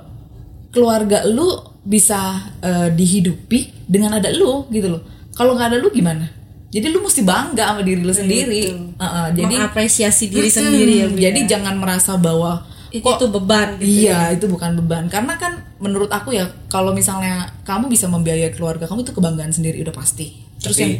keluarga 0.74 1.24
lu 1.24 1.78
bisa 1.86 2.52
eh, 2.60 2.92
dihidupi 2.92 3.88
dengan 3.88 4.20
ada 4.20 4.28
lu 4.34 4.66
gitu 4.68 4.90
loh. 4.98 5.02
Kalau 5.32 5.54
nggak 5.54 5.72
ada 5.72 5.78
lu 5.78 5.88
gimana 5.94 6.37
jadi 6.68 6.86
lu 6.92 7.00
mesti 7.00 7.24
bangga 7.24 7.64
sama 7.72 7.80
diri 7.80 8.00
lu 8.04 8.12
sendiri 8.12 8.62
Heeh, 8.96 9.26
jadi 9.32 9.54
mengapresiasi 9.56 10.28
diri 10.28 10.50
sendiri 10.52 10.92
ya 11.00 11.06
Bu, 11.08 11.16
ya. 11.16 11.20
jadi 11.32 11.40
jangan 11.56 11.74
merasa 11.80 12.20
bahwa 12.20 12.60
itu 12.88 13.04
kok 13.04 13.20
tuh 13.20 13.28
beban 13.28 13.76
gitu 13.76 14.08
Iya, 14.08 14.32
itu 14.32 14.48
bukan 14.48 14.72
beban. 14.80 15.12
Karena 15.12 15.36
kan 15.36 15.60
menurut 15.76 16.08
aku 16.08 16.32
ya, 16.32 16.48
kalau 16.72 16.96
misalnya 16.96 17.44
kamu 17.60 17.92
bisa 17.92 18.08
membiayai 18.08 18.48
keluarga 18.48 18.88
kamu 18.88 19.04
itu 19.04 19.12
kebanggaan 19.12 19.52
sendiri 19.52 19.84
udah 19.84 19.92
pasti. 19.92 20.40
Terus 20.56 20.72
Tapi- 20.72 20.84
yang 20.88 20.92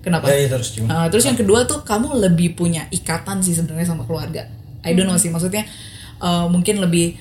kenapa? 0.00 0.32
ya, 0.32 0.40
ya 0.40 0.48
terus 0.48 0.72
cuma 0.72 0.88
Uh, 0.88 1.06
terus 1.12 1.24
yang 1.28 1.36
kedua 1.36 1.68
tuh 1.68 1.84
kamu 1.84 2.16
lebih 2.16 2.56
punya 2.56 2.88
ikatan 2.88 3.44
sih 3.44 3.52
sebenarnya 3.52 3.92
sama 3.92 4.08
keluarga. 4.08 4.48
I 4.80 4.96
don't 4.96 5.04
know 5.04 5.20
sih, 5.20 5.28
maksudnya 5.28 5.68
uh, 6.16 6.48
mungkin 6.48 6.80
lebih 6.80 7.12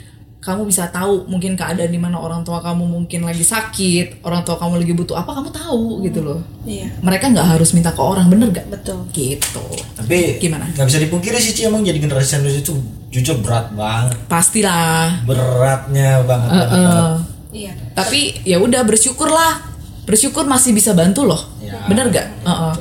kamu 0.44 0.68
bisa 0.68 0.86
tahu 0.88 1.24
mungkin 1.26 1.56
keadaan 1.56 1.88
di 1.88 1.96
mana 1.96 2.20
orang 2.20 2.44
tua 2.44 2.60
kamu 2.60 2.84
mungkin 2.84 3.24
lagi 3.24 3.42
sakit, 3.42 4.20
orang 4.22 4.44
tua 4.44 4.56
kamu 4.56 4.76
lagi 4.78 4.92
butuh 4.92 5.16
apa 5.16 5.32
kamu 5.32 5.50
tahu 5.50 6.04
gitu 6.04 6.20
loh. 6.20 6.40
iya 6.62 6.92
Mereka 7.00 7.32
nggak 7.32 7.48
harus 7.50 7.72
minta 7.72 7.90
ke 7.90 7.98
orang, 7.98 8.28
bener 8.28 8.52
gak? 8.52 8.68
betul 8.68 9.08
Gitu. 9.10 9.64
tapi 9.96 10.36
Gimana? 10.38 10.68
nggak 10.70 10.84
bisa 10.84 11.00
dipungkiri 11.00 11.38
sih 11.38 11.54
Ci, 11.54 11.64
emang 11.64 11.80
jadi 11.82 11.96
generasi 11.96 12.28
sandwich 12.30 12.60
itu 12.60 12.76
jujur 13.08 13.40
berat 13.40 13.72
banget 13.72 14.20
Pastilah. 14.28 15.24
beratnya 15.24 16.20
banget, 16.22 16.50
banget, 16.50 16.68
banget. 16.70 16.92
Uh, 16.92 17.16
iya 17.50 17.72
tapi 17.94 18.36
ya 18.44 18.58
udah 18.58 18.82
bersyukurlah 18.82 19.64
bersyukur 20.04 20.44
masih 20.44 20.72
bisa 20.72 20.92
bantu 20.92 21.24
loh 21.24 21.40
Ya. 21.64 21.80
bener 21.88 22.10
gak 22.10 22.28
Heeh. 22.44 22.74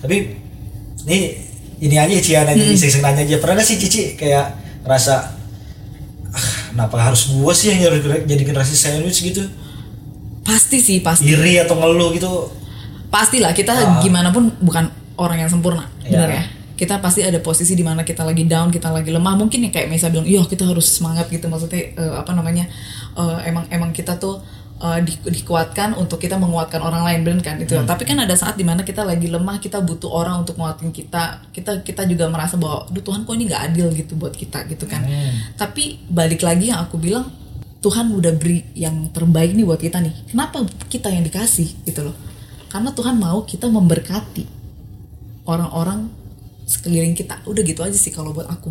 tapi 0.00 0.16
ini 1.04 1.18
ini 1.78 1.94
aja 1.94 2.16
Ci 2.16 2.32
ya 2.32 2.42
nanya 2.42 2.64
iseng 2.66 3.00
nanya 3.00 3.22
aja 3.22 3.36
pernah 3.36 3.56
gak 3.56 3.66
sih 3.66 3.76
Cici 3.76 4.14
kayak 4.14 4.56
rasa 4.82 5.36
kenapa 6.70 6.96
harus 6.96 7.28
gua 7.28 7.50
sih 7.50 7.68
yang 7.68 7.80
jadi- 7.82 8.24
jadi 8.24 8.42
generasi 8.44 8.72
sandwich 8.72 9.20
gitu? 9.20 9.42
Pasti 10.40 10.78
sih 10.78 10.98
pasti. 11.00 11.26
Iri 11.26 11.58
atau 11.58 11.76
ngeluh 11.76 12.10
gitu. 12.10 12.30
Pastilah 13.10 13.50
kita 13.50 13.74
Ah. 13.74 14.00
gimana 14.00 14.30
pun 14.30 14.50
bukan 14.58 14.86
orang 15.14 15.38
yang 15.38 15.50
sempurna 15.50 15.84
Ya. 16.02 16.16
bener 16.16 16.30
ya? 16.32 16.44
Kita 16.74 16.96
pasti 16.96 17.20
ada 17.20 17.36
posisi 17.38 17.76
di 17.76 17.84
mana 17.84 18.00
kita 18.00 18.24
lagi 18.24 18.48
down 18.48 18.72
kita 18.72 18.88
lagi 18.88 19.12
lemah. 19.12 19.36
Mungkin 19.36 19.68
ya 19.68 19.70
kayak 19.70 19.90
Mesa 19.90 20.08
bilang 20.08 20.24
iya 20.24 20.40
kita 20.42 20.64
harus 20.64 20.88
semangat 20.88 21.28
gitu. 21.28 21.44
Maksudnya 21.44 21.92
eh, 21.92 22.14
apa 22.16 22.32
namanya 22.32 22.64
eh, 23.12 23.38
emang 23.44 23.68
emang 23.68 23.90
kita 23.90 24.16
tuh 24.16 24.40
eh, 24.80 25.00
di- 25.00 25.20
dikuatkan 25.36 25.92
untuk 25.92 26.16
kita 26.16 26.34
menguatkan 26.34 26.80
orang 26.80 27.04
lain 27.04 27.20
bener 27.20 27.40
kan? 27.40 27.56
Itu. 27.56 27.76
Tapi 27.78 28.02
kan 28.02 28.16
ada 28.18 28.32
saat 28.32 28.54
di 28.54 28.64
mana 28.64 28.80
kita 28.80 29.02
lagi 29.02 29.26
lemah 29.26 29.56
kita 29.56 29.78
butuh 29.78 30.08
orang 30.08 30.40
untuk 30.40 30.56
menguatkan 30.56 30.88
kita. 30.90 31.44
Kita 31.50 31.80
kita 31.80 32.02
juga 32.04 32.26
merasa 32.26 32.56
bahwa 32.56 32.88
Duh 32.88 33.00
Tuhan 33.00 33.22
kok 33.22 33.32
ini 33.32 33.44
nggak 33.46 33.62
adil 33.68 33.92
gitu 33.92 34.16
buat 34.16 34.32
kita 34.32 34.64
gitu 34.66 34.84
kan. 34.84 35.04
Tapi 35.54 36.00
balik 36.06 36.40
lagi 36.40 36.68
yang 36.68 36.80
aku 36.80 36.96
bilang 36.96 37.28
Tuhan 37.80 38.08
udah 38.10 38.32
beri 38.34 38.64
yang 38.74 39.08
terbaik 39.08 39.52
nih 39.52 39.64
buat 39.64 39.78
kita 39.78 40.00
nih. 40.00 40.12
Kenapa 40.28 40.60
kita 40.86 41.08
yang 41.08 41.22
dikasih 41.22 41.84
gitu 41.84 42.00
loh? 42.02 42.16
Karena 42.68 42.88
Tuhan 42.90 43.16
mau 43.16 43.42
kita 43.42 43.66
memberkati 43.66 44.44
orang-orang 45.44 46.08
sekeliling 46.64 47.12
kita. 47.12 47.40
Udah 47.44 47.60
gitu 47.60 47.80
aja 47.80 47.96
sih 47.96 48.10
kalau 48.10 48.30
buat 48.30 48.46
aku. 48.46 48.70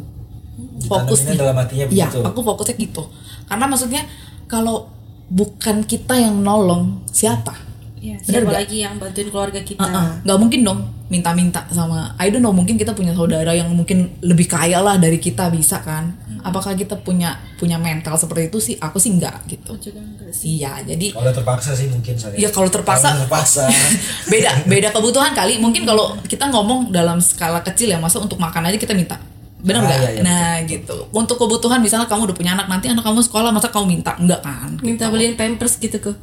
Ditanaminnya 0.80 1.36
dalam 1.36 1.58
hatinya 1.58 1.86
Iya, 1.88 2.08
begitu. 2.08 2.20
aku 2.24 2.40
fokusnya 2.42 2.76
gitu. 2.78 3.04
Karena 3.46 3.66
maksudnya 3.66 4.02
kalau 4.46 4.88
bukan 5.30 5.86
kita 5.86 6.18
yang 6.18 6.42
nolong, 6.42 7.06
siapa? 7.14 7.70
Iya, 8.00 8.16
Bener 8.24 8.26
siapa 8.26 8.48
nggak? 8.48 8.60
lagi 8.64 8.78
yang 8.80 8.96
bantuin 8.96 9.28
keluarga 9.28 9.62
kita? 9.62 9.84
Nggak 10.24 10.40
mungkin 10.40 10.60
dong 10.64 10.80
minta-minta 11.10 11.66
sama 11.74 12.14
I 12.22 12.30
don't 12.32 12.46
know 12.46 12.54
mungkin 12.54 12.78
kita 12.78 12.94
punya 12.94 13.12
saudara 13.12 13.52
yang 13.52 13.68
mungkin 13.76 14.22
lebih 14.24 14.48
kaya 14.48 14.80
lah 14.80 14.96
dari 14.96 15.20
kita 15.20 15.52
bisa 15.52 15.84
kan? 15.84 16.16
Apakah 16.40 16.72
kita 16.80 16.96
punya 16.96 17.36
punya 17.60 17.76
mental 17.76 18.16
seperti 18.16 18.48
itu 18.48 18.60
sih? 18.64 18.76
Aku 18.80 18.96
sih 19.04 19.12
enggak 19.12 19.44
gitu. 19.52 19.76
Juga 19.76 20.00
enggak 20.00 20.32
sih. 20.32 20.64
Iya 20.64 20.80
jadi 20.88 21.12
kalau 21.12 21.34
terpaksa 21.36 21.76
sih 21.76 21.92
mungkin 21.92 22.16
saya 22.16 22.40
ya. 22.40 22.48
Kalau 22.48 22.72
terpaksa. 22.72 23.12
Kalau 23.12 23.28
terpaksa. 23.28 23.64
Beda 24.32 24.64
beda 24.64 24.90
kebutuhan 24.96 25.36
kali. 25.36 25.60
Mungkin 25.60 25.84
kalau 25.84 26.16
kita 26.24 26.48
ngomong 26.48 26.96
dalam 26.96 27.20
skala 27.20 27.60
kecil 27.68 27.92
ya 27.92 28.00
masa 28.00 28.24
untuk 28.24 28.40
makan 28.40 28.72
aja 28.72 28.80
kita 28.80 28.96
minta 28.96 29.20
benar 29.60 29.82
Ah, 29.82 29.86
nggak? 29.86 30.00
iya, 30.00 30.10
iya, 30.10 30.22
nah 30.22 30.54
gitu. 30.64 30.98
Untuk 31.12 31.36
kebutuhan 31.36 31.80
misalnya 31.80 32.06
kamu 32.06 32.26
udah 32.26 32.38
punya 32.38 32.52
anak 32.54 32.68
nanti 32.68 32.88
anak 32.88 33.02
kamu 33.02 33.20
sekolah 33.22 33.50
masa 33.50 33.68
kamu 33.68 33.86
minta? 33.92 34.16
Enggak 34.16 34.40
kan? 34.40 34.80
Minta 34.80 35.08
beliin 35.08 35.36
pampers 35.36 35.76
gitu 35.76 36.00
kok. 36.00 36.16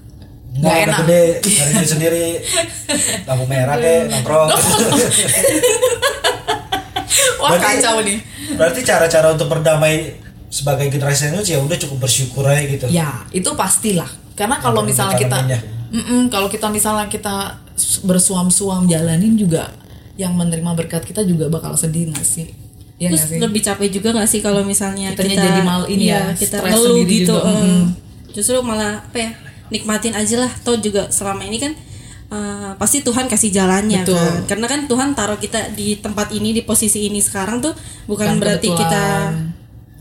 Nggak 0.53 0.65
Nggak 0.65 0.77
enak. 0.83 0.99
gede. 1.03 1.25
Dari 1.43 1.71
diri 1.71 1.87
sendiri. 1.87 2.27
Lampu 3.25 3.45
merah 3.45 3.77
kayak 3.77 4.03
nongkrong. 4.09 4.49
Wah 7.37 7.51
Berarti- 7.53 7.79
kacau 7.79 7.97
nih. 8.03 8.19
berarti 8.49 8.81
cara-cara 8.81 9.27
untuk 9.29 9.49
berdamai 9.49 10.17
sebagai 10.49 10.89
generasi 10.89 11.29
sandwich 11.29 11.51
ya 11.51 11.59
udah 11.59 11.77
cukup 11.77 11.99
bersyukur 12.01 12.43
aja 12.43 12.63
gitu. 12.65 12.87
Ya 12.89 13.27
itu 13.31 13.53
pastilah. 13.53 14.09
Karena 14.33 14.57
kalau 14.57 14.81
misalnya 14.81 15.15
kita 15.15 15.45
ditanaminnya. 15.45 15.61
Mm-mm, 15.87 16.23
kalau 16.29 16.49
kita 16.49 16.67
misalnya 16.67 17.07
kita 17.07 17.61
bersuam-suam 18.03 18.87
jalanin 18.87 19.35
juga 19.35 19.69
yang 20.17 20.33
menerima 20.33 20.73
berkat 20.75 21.05
kita 21.05 21.21
juga 21.23 21.47
bakal 21.47 21.77
sedih 21.77 22.09
nggak 22.09 22.25
sih 22.25 22.49
ya 22.97 23.13
terus 23.13 23.29
sih 23.29 23.39
lebih 23.41 23.61
capek 23.61 23.89
juga 23.93 24.09
gak 24.17 24.29
sih 24.29 24.41
kalau 24.41 24.65
misalnya 24.65 25.13
Kitanya 25.13 25.29
kita 25.29 25.45
jadi 25.45 25.61
mal 25.61 25.83
ini 25.85 26.05
iya, 26.09 26.33
ya, 26.33 26.37
kita 26.37 26.57
stres 26.65 26.73
ngeluh 26.73 26.97
sendiri 26.97 27.13
gitu 27.13 27.35
juga, 27.37 27.51
eh. 27.53 27.61
mm. 27.61 27.85
justru 28.33 28.57
malah 28.65 28.93
apa 29.05 29.19
ya 29.21 29.31
nikmatin 29.69 30.15
aja 30.17 30.37
lah 30.41 30.53
toh 30.65 30.81
juga 30.81 31.13
selama 31.13 31.45
ini 31.45 31.59
kan 31.61 31.73
eh, 32.33 32.71
pasti 32.81 33.05
Tuhan 33.05 33.29
kasih 33.29 33.53
jalannya 33.53 34.01
Betul. 34.01 34.17
kan 34.17 34.33
karena 34.49 34.67
kan 34.67 34.81
Tuhan 34.89 35.09
taruh 35.13 35.37
kita 35.37 35.77
di 35.77 36.01
tempat 36.01 36.33
ini 36.33 36.57
di 36.57 36.63
posisi 36.65 37.05
ini 37.05 37.21
sekarang 37.21 37.61
tuh 37.61 37.77
bukan 38.09 38.33
Bukan 38.33 38.41
berarti 38.41 38.69
kebetulan. 38.73 38.89
kita 38.89 39.05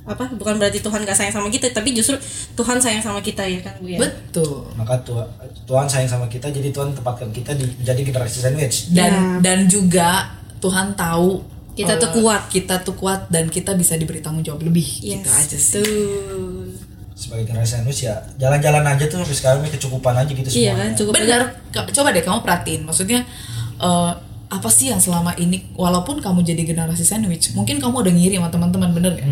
apa 0.06 0.30
bukan 0.38 0.62
berarti 0.62 0.86
Tuhan 0.86 1.02
gak 1.02 1.18
sayang 1.18 1.34
sama 1.34 1.50
kita 1.50 1.74
tapi 1.74 1.90
justru 1.98 2.14
Tuhan 2.54 2.78
sayang 2.78 3.02
sama 3.02 3.26
kita 3.26 3.42
ya 3.42 3.58
kan 3.66 3.74
Bu 3.82 3.90
ya 3.90 3.98
betul 3.98 4.70
maka 4.78 5.02
Tuhan, 5.02 5.26
Tuhan 5.66 5.86
sayang 5.90 6.06
sama 6.06 6.30
kita 6.30 6.54
jadi 6.54 6.70
Tuhan 6.70 6.94
tempatkan 6.94 7.34
kita 7.34 7.58
di, 7.58 7.66
menjadi 7.82 8.02
generasi 8.14 8.38
sandwich 8.38 8.94
dan 8.94 9.42
dan 9.42 9.66
juga 9.66 10.30
Tuhan 10.62 10.94
tahu 10.94 11.55
Ya. 11.76 11.84
Kita 11.84 11.94
tuh 12.00 12.10
eh, 12.10 12.14
kuat. 12.16 12.42
kita 12.48 12.76
tuh 12.82 12.96
kuat 12.96 13.22
dan 13.28 13.52
kita 13.52 13.76
bisa 13.76 13.94
diberi 13.96 14.24
tanggung 14.24 14.42
jawab 14.42 14.64
lebih. 14.64 14.88
Gitu 15.04 15.28
aja 15.28 15.58
sih. 15.60 15.76
tuh 15.76 16.72
sebagai 17.16 17.48
generasi 17.48 17.80
sandwich 17.80 18.04
ya 18.04 18.20
jalan-jalan 18.36 18.84
aja 18.86 19.08
tuh 19.08 19.24
sampai 19.24 19.36
sekarang 19.36 19.60
ini 19.64 19.72
kecukupan 19.72 20.20
aja 20.20 20.28
gitu 20.28 20.50
iya 20.52 20.76
semuanya. 20.76 20.76
kan 20.76 20.90
cukup 21.00 21.12
benar 21.16 21.42
coba 21.72 22.10
deh 22.12 22.20
kamu 22.20 22.40
perhatiin 22.44 22.82
maksudnya 22.84 23.24
eh, 23.80 24.12
apa 24.46 24.70
sih 24.70 24.92
yang 24.92 25.00
selama 25.00 25.32
ini 25.40 25.64
walaupun 25.74 26.20
kamu 26.20 26.44
jadi 26.44 26.62
generasi 26.68 27.08
sandwich 27.08 27.56
mungkin 27.56 27.80
kamu 27.80 28.04
udah 28.04 28.14
ngiri 28.14 28.36
sama 28.36 28.52
teman-teman 28.52 28.92
bener 28.92 29.12
gak? 29.16 29.26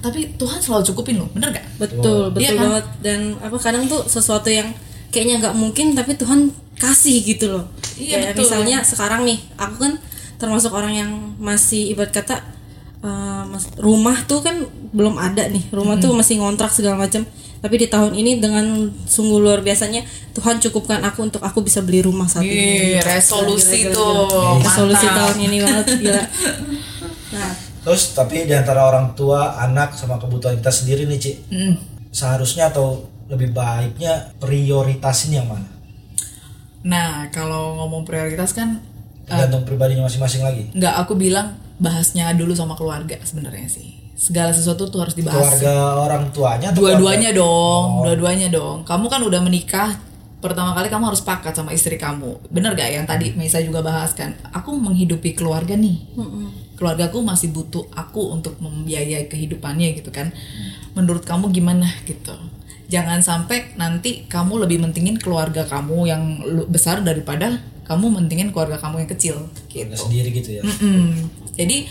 tapi 0.00 0.30
Tuhan 0.38 0.58
selalu 0.62 0.82
cukupin 0.88 1.18
loh 1.20 1.28
bener 1.34 1.50
gak 1.52 1.66
betul. 1.76 2.30
betul 2.30 2.42
Iya 2.42 2.50
kan? 2.54 2.62
banget. 2.62 2.84
Dan 3.02 3.20
apa 3.42 3.56
kadang 3.58 3.84
tuh 3.86 4.06
sesuatu 4.06 4.48
yang 4.48 4.70
kayaknya 5.10 5.42
nggak 5.42 5.54
mungkin 5.58 5.94
tapi 5.94 6.14
Tuhan 6.14 6.50
kasih 6.74 7.22
gitu 7.22 7.46
loh. 7.54 7.64
Iya, 7.94 8.18
Kayak 8.18 8.26
betul. 8.34 8.40
misalnya 8.46 8.76
sekarang 8.82 9.20
nih 9.22 9.38
aku 9.54 9.74
kan 9.78 9.92
termasuk 10.36 10.70
orang 10.70 10.92
yang 10.94 11.10
masih 11.36 11.90
ibarat 11.90 12.10
kata 12.10 12.42
eh, 13.00 13.42
mas- 13.46 13.70
rumah 13.76 14.16
tuh 14.24 14.40
kan 14.40 14.56
belum 14.90 15.16
ada 15.16 15.46
nih 15.46 15.70
rumah 15.70 15.96
tuh 15.96 16.12
masih 16.12 16.38
ngontrak 16.38 16.70
segala 16.70 16.98
macam 17.00 17.22
tapi 17.58 17.80
di 17.80 17.88
tahun 17.88 18.12
ini 18.12 18.38
dengan 18.38 18.64
sungguh 19.04 19.40
luar 19.40 19.64
biasanya 19.64 20.04
Tuhan 20.32 20.60
cukupkan 20.60 21.00
aku 21.00 21.24
untuk 21.24 21.40
aku 21.40 21.64
bisa 21.64 21.80
beli 21.80 22.04
rumah 22.04 22.28
saat 22.28 22.44
ini 22.44 22.94
Ih, 22.94 23.00
resolusi 23.00 23.88
Gila, 23.88 23.88
gila, 23.88 23.96
tuh. 23.96 24.14
gila. 24.28 24.60
resolusi 24.60 25.06
Mantap. 25.06 25.16
tahun 25.16 25.36
ini 25.40 25.56
banget 25.60 25.86
gila 25.98 26.22
nah 27.32 27.52
Terus 27.84 28.16
tapi 28.16 28.48
di 28.48 28.54
antara 28.56 28.80
orang 28.80 29.12
tua, 29.12 29.60
anak 29.60 29.92
sama 29.92 30.16
kebutuhan 30.16 30.56
kita 30.56 30.72
sendiri 30.72 31.04
nih, 31.04 31.20
Ci. 31.20 31.32
Hmm. 31.52 31.76
Seharusnya 32.08 32.72
atau 32.72 33.04
lebih 33.28 33.52
baiknya 33.52 34.32
prioritasin 34.40 35.36
yang 35.36 35.44
mana? 35.44 35.68
Nah, 36.80 37.28
kalau 37.28 37.76
ngomong 37.76 38.08
prioritas 38.08 38.56
kan 38.56 38.80
Tergantung 39.24 39.64
pribadinya 39.64 40.04
masing-masing 40.04 40.42
lagi. 40.44 40.62
nggak 40.72 40.94
aku 41.00 41.16
bilang 41.16 41.56
bahasnya 41.80 42.30
dulu 42.32 42.54
sama 42.54 42.76
keluarga 42.76 43.18
sebenarnya 43.24 43.66
sih. 43.66 43.98
Segala 44.14 44.54
sesuatu 44.54 44.86
tuh 44.86 45.02
harus 45.02 45.18
dibahas. 45.18 45.58
Keluarga 45.58 45.74
orang 45.98 46.22
tuanya 46.30 46.70
atau 46.70 46.86
Dua-duanya 46.86 47.30
dong, 47.34 47.84
Oh. 47.98 48.02
dua-duanya 48.06 48.48
dong. 48.48 48.86
Kamu 48.86 49.10
kan 49.10 49.18
udah 49.26 49.42
menikah, 49.42 49.90
pertama 50.38 50.70
kali 50.70 50.86
kamu 50.86 51.10
harus 51.10 51.18
pakat 51.18 51.50
sama 51.50 51.74
istri 51.74 51.98
kamu. 51.98 52.38
Bener 52.46 52.78
gak 52.78 52.94
yang 52.94 53.06
tadi 53.10 53.34
Meisa 53.34 53.58
juga 53.58 53.82
bahas 53.82 54.14
kan? 54.14 54.38
Aku 54.54 54.78
menghidupi 54.78 55.34
keluarga 55.34 55.74
nih. 55.74 55.98
Keluargaku 56.78 57.26
masih 57.26 57.50
butuh 57.50 57.90
aku 57.90 58.30
untuk 58.30 58.54
membiayai 58.62 59.26
kehidupannya 59.26 59.98
gitu 59.98 60.14
kan. 60.14 60.30
Menurut 60.94 61.26
kamu 61.26 61.50
gimana 61.50 61.90
gitu? 62.06 62.38
Jangan 62.86 63.18
sampai 63.18 63.74
nanti 63.74 64.30
kamu 64.30 64.62
lebih 64.62 64.78
mentingin 64.78 65.18
keluarga 65.18 65.66
kamu 65.66 66.06
yang 66.06 66.22
besar 66.70 67.02
daripada 67.02 67.58
kamu 67.84 68.10
mentingin 68.10 68.48
keluarga 68.50 68.80
kamu 68.80 69.04
yang 69.04 69.10
kecil 69.12 69.36
gitu. 69.68 69.94
sendiri 69.94 70.32
gitu 70.32 70.58
ya. 70.58 70.62
Mm-mm. 70.64 71.28
Jadi 71.52 71.86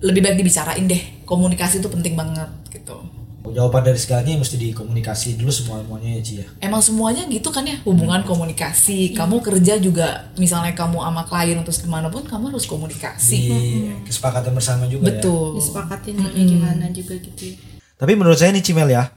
lebih 0.00 0.20
baik 0.24 0.36
dibicarain 0.40 0.84
deh. 0.88 1.22
Komunikasi 1.28 1.78
itu 1.78 1.88
penting 1.92 2.16
banget 2.16 2.48
gitu. 2.72 2.96
Jawaban 3.40 3.82
dari 3.82 3.96
segalanya 3.96 4.36
mesti 4.36 4.60
dikomunikasi 4.60 5.40
dulu 5.40 5.48
semua-muanya 5.48 6.20
ya, 6.20 6.22
Ci 6.22 6.34
ya. 6.44 6.46
Emang 6.60 6.84
semuanya 6.84 7.24
gitu 7.26 7.48
kan 7.48 7.64
ya 7.64 7.80
hubungan 7.88 8.20
komunikasi. 8.22 9.16
Kamu 9.16 9.40
kerja 9.40 9.80
juga 9.80 10.28
misalnya 10.36 10.76
kamu 10.76 11.00
sama 11.00 11.22
klien 11.24 11.56
atau 11.56 11.72
ke 11.72 11.88
mana 11.88 12.12
pun 12.12 12.20
kamu 12.24 12.52
harus 12.52 12.68
komunikasi. 12.68 13.40
Di 13.40 13.58
kesepakatan 14.04 14.52
bersama 14.52 14.84
juga 14.86 15.08
ya. 15.08 15.18
Betul. 15.18 15.56
disepakatin 15.56 16.20
kayak 16.20 16.46
gimana 16.46 16.84
juga 16.92 17.14
gitu 17.16 17.42
ya. 17.52 17.56
Tapi 18.00 18.12
menurut 18.16 18.36
saya 18.36 18.52
nih 18.52 18.64
Cimel 18.64 18.92
ya, 18.92 19.12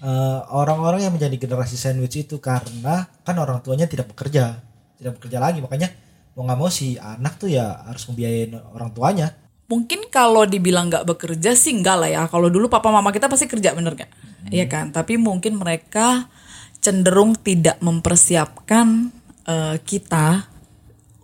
eh, 0.00 0.40
orang-orang 0.52 1.04
yang 1.04 1.12
menjadi 1.12 1.36
generasi 1.36 1.76
sandwich 1.76 2.16
itu 2.16 2.36
karena 2.40 3.08
kan 3.24 3.36
orang 3.36 3.60
tuanya 3.60 3.88
tidak 3.88 4.12
bekerja, 4.12 4.60
tidak 4.98 5.20
bekerja 5.20 5.38
lagi, 5.38 5.58
makanya 5.60 5.92
mau 6.36 6.44
nggak 6.44 6.58
mau 6.60 6.68
si 6.68 7.00
anak 7.00 7.40
tuh 7.40 7.48
ya 7.48 7.84
harus 7.88 8.04
membiayain 8.12 8.52
orang 8.76 8.92
tuanya. 8.92 9.32
Mungkin 9.66 10.12
kalau 10.12 10.46
dibilang 10.46 10.92
nggak 10.92 11.08
bekerja 11.08 11.56
sih 11.58 11.74
enggak 11.74 11.96
lah 11.98 12.08
ya. 12.12 12.22
Kalau 12.30 12.52
dulu 12.52 12.70
papa 12.70 12.92
mama 12.92 13.10
kita 13.10 13.26
pasti 13.26 13.50
kerja 13.50 13.74
bener 13.74 13.98
gak? 13.98 14.10
Iya 14.52 14.70
kan. 14.70 14.94
Tapi 14.94 15.18
mungkin 15.18 15.58
mereka 15.58 16.30
cenderung 16.78 17.34
tidak 17.34 17.82
mempersiapkan 17.82 19.10
eh, 19.42 19.76
kita 19.82 20.46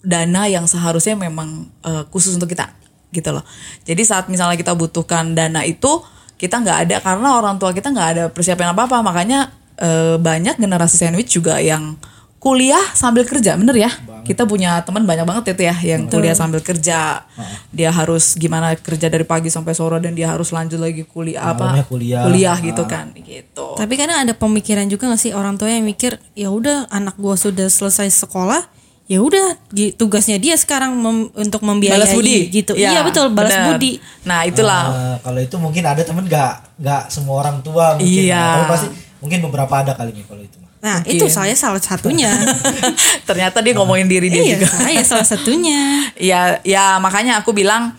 dana 0.03 0.43
yang 0.51 0.67
seharusnya 0.67 1.15
memang 1.15 1.71
eh, 1.87 2.03
khusus 2.11 2.35
untuk 2.35 2.51
kita 2.51 2.75
gitu 3.15 3.31
loh. 3.31 3.47
Jadi 3.87 4.03
saat 4.03 4.27
misalnya 4.27 4.59
kita 4.59 4.75
butuhkan 4.75 5.39
dana 5.39 5.63
itu 5.63 6.03
kita 6.35 6.59
nggak 6.59 6.79
ada 6.89 6.97
karena 6.99 7.29
orang 7.39 7.63
tua 7.63 7.71
kita 7.71 7.95
nggak 7.95 8.09
ada 8.19 8.25
persiapan 8.33 8.75
apa 8.75 8.91
apa 8.91 8.99
makanya 9.07 9.55
eh, 9.79 10.19
banyak 10.19 10.59
generasi 10.59 10.99
sandwich 10.99 11.31
juga 11.31 11.63
yang 11.63 11.95
kuliah 12.43 12.83
sambil 12.91 13.23
kerja 13.23 13.55
bener 13.55 13.79
ya? 13.79 13.91
Kita 14.27 14.43
punya 14.43 14.83
teman 14.83 15.07
banyak 15.07 15.23
banget 15.23 15.55
itu 15.55 15.63
ya 15.63 15.75
yang 15.79 16.11
kuliah 16.11 16.35
sambil 16.35 16.59
kerja. 16.59 17.23
Dia 17.71 17.91
harus 17.95 18.35
gimana 18.35 18.75
kerja 18.75 19.07
dari 19.07 19.23
pagi 19.23 19.47
sampai 19.47 19.71
sore 19.73 20.03
dan 20.03 20.11
dia 20.13 20.27
harus 20.27 20.51
lanjut 20.51 20.83
lagi 20.83 21.07
kuliah 21.07 21.55
apa? 21.55 21.79
Malamnya 21.79 21.87
kuliah. 21.87 22.59
gitu 22.59 22.83
kan 22.85 23.15
gitu. 23.15 23.79
Tapi 23.79 23.95
kadang 23.95 24.27
ada 24.27 24.35
pemikiran 24.35 24.91
juga 24.91 25.07
gak 25.07 25.23
sih 25.23 25.31
orang 25.31 25.55
tua 25.55 25.71
yang 25.71 25.87
mikir 25.87 26.19
ya 26.35 26.51
udah 26.51 26.91
anak 26.91 27.15
gua 27.15 27.39
sudah 27.39 27.71
selesai 27.71 28.11
sekolah 28.11 28.67
ya 29.07 29.19
udah 29.19 29.59
tugasnya 29.95 30.39
dia 30.39 30.55
sekarang 30.57 30.95
mem- 30.95 31.31
untuk 31.35 31.63
membiayai 31.63 31.95
balas 31.95 32.11
budi. 32.11 32.51
gitu. 32.51 32.73
Ya, 32.75 32.91
iya 32.91 33.01
betul 33.05 33.31
balas 33.31 33.55
bener. 33.55 33.79
budi. 33.79 33.93
nah 34.27 34.43
itulah. 34.43 34.83
Eh, 34.91 35.17
kalau 35.23 35.39
itu 35.39 35.57
mungkin 35.59 35.83
ada 35.85 36.03
temen 36.03 36.27
nggak 36.27 36.81
nggak 36.81 37.03
semua 37.07 37.45
orang 37.45 37.63
tua 37.63 37.99
mungkin, 37.99 38.09
Iya. 38.31 38.43
tapi 38.57 38.67
pasti 38.67 38.89
mungkin 39.23 39.39
beberapa 39.47 39.71
ada 39.71 39.95
kali 39.95 40.11
nih 40.11 40.27
kalau 40.27 40.43
itu. 40.43 40.59
mah. 40.59 40.71
Nah 40.83 40.99
itu 41.07 41.23
saya 41.31 41.55
salah 41.55 41.79
satunya. 41.79 42.35
ternyata 43.29 43.63
dia 43.63 43.73
ngomongin 43.79 44.11
diri 44.11 44.27
dia 44.27 44.43
iya 44.43 44.59
juga 44.59 44.67
saya 44.67 45.03
salah 45.07 45.27
satunya. 45.27 46.11
ya 46.19 46.59
ya 46.67 46.99
makanya 46.99 47.39
aku 47.39 47.55
bilang 47.55 47.95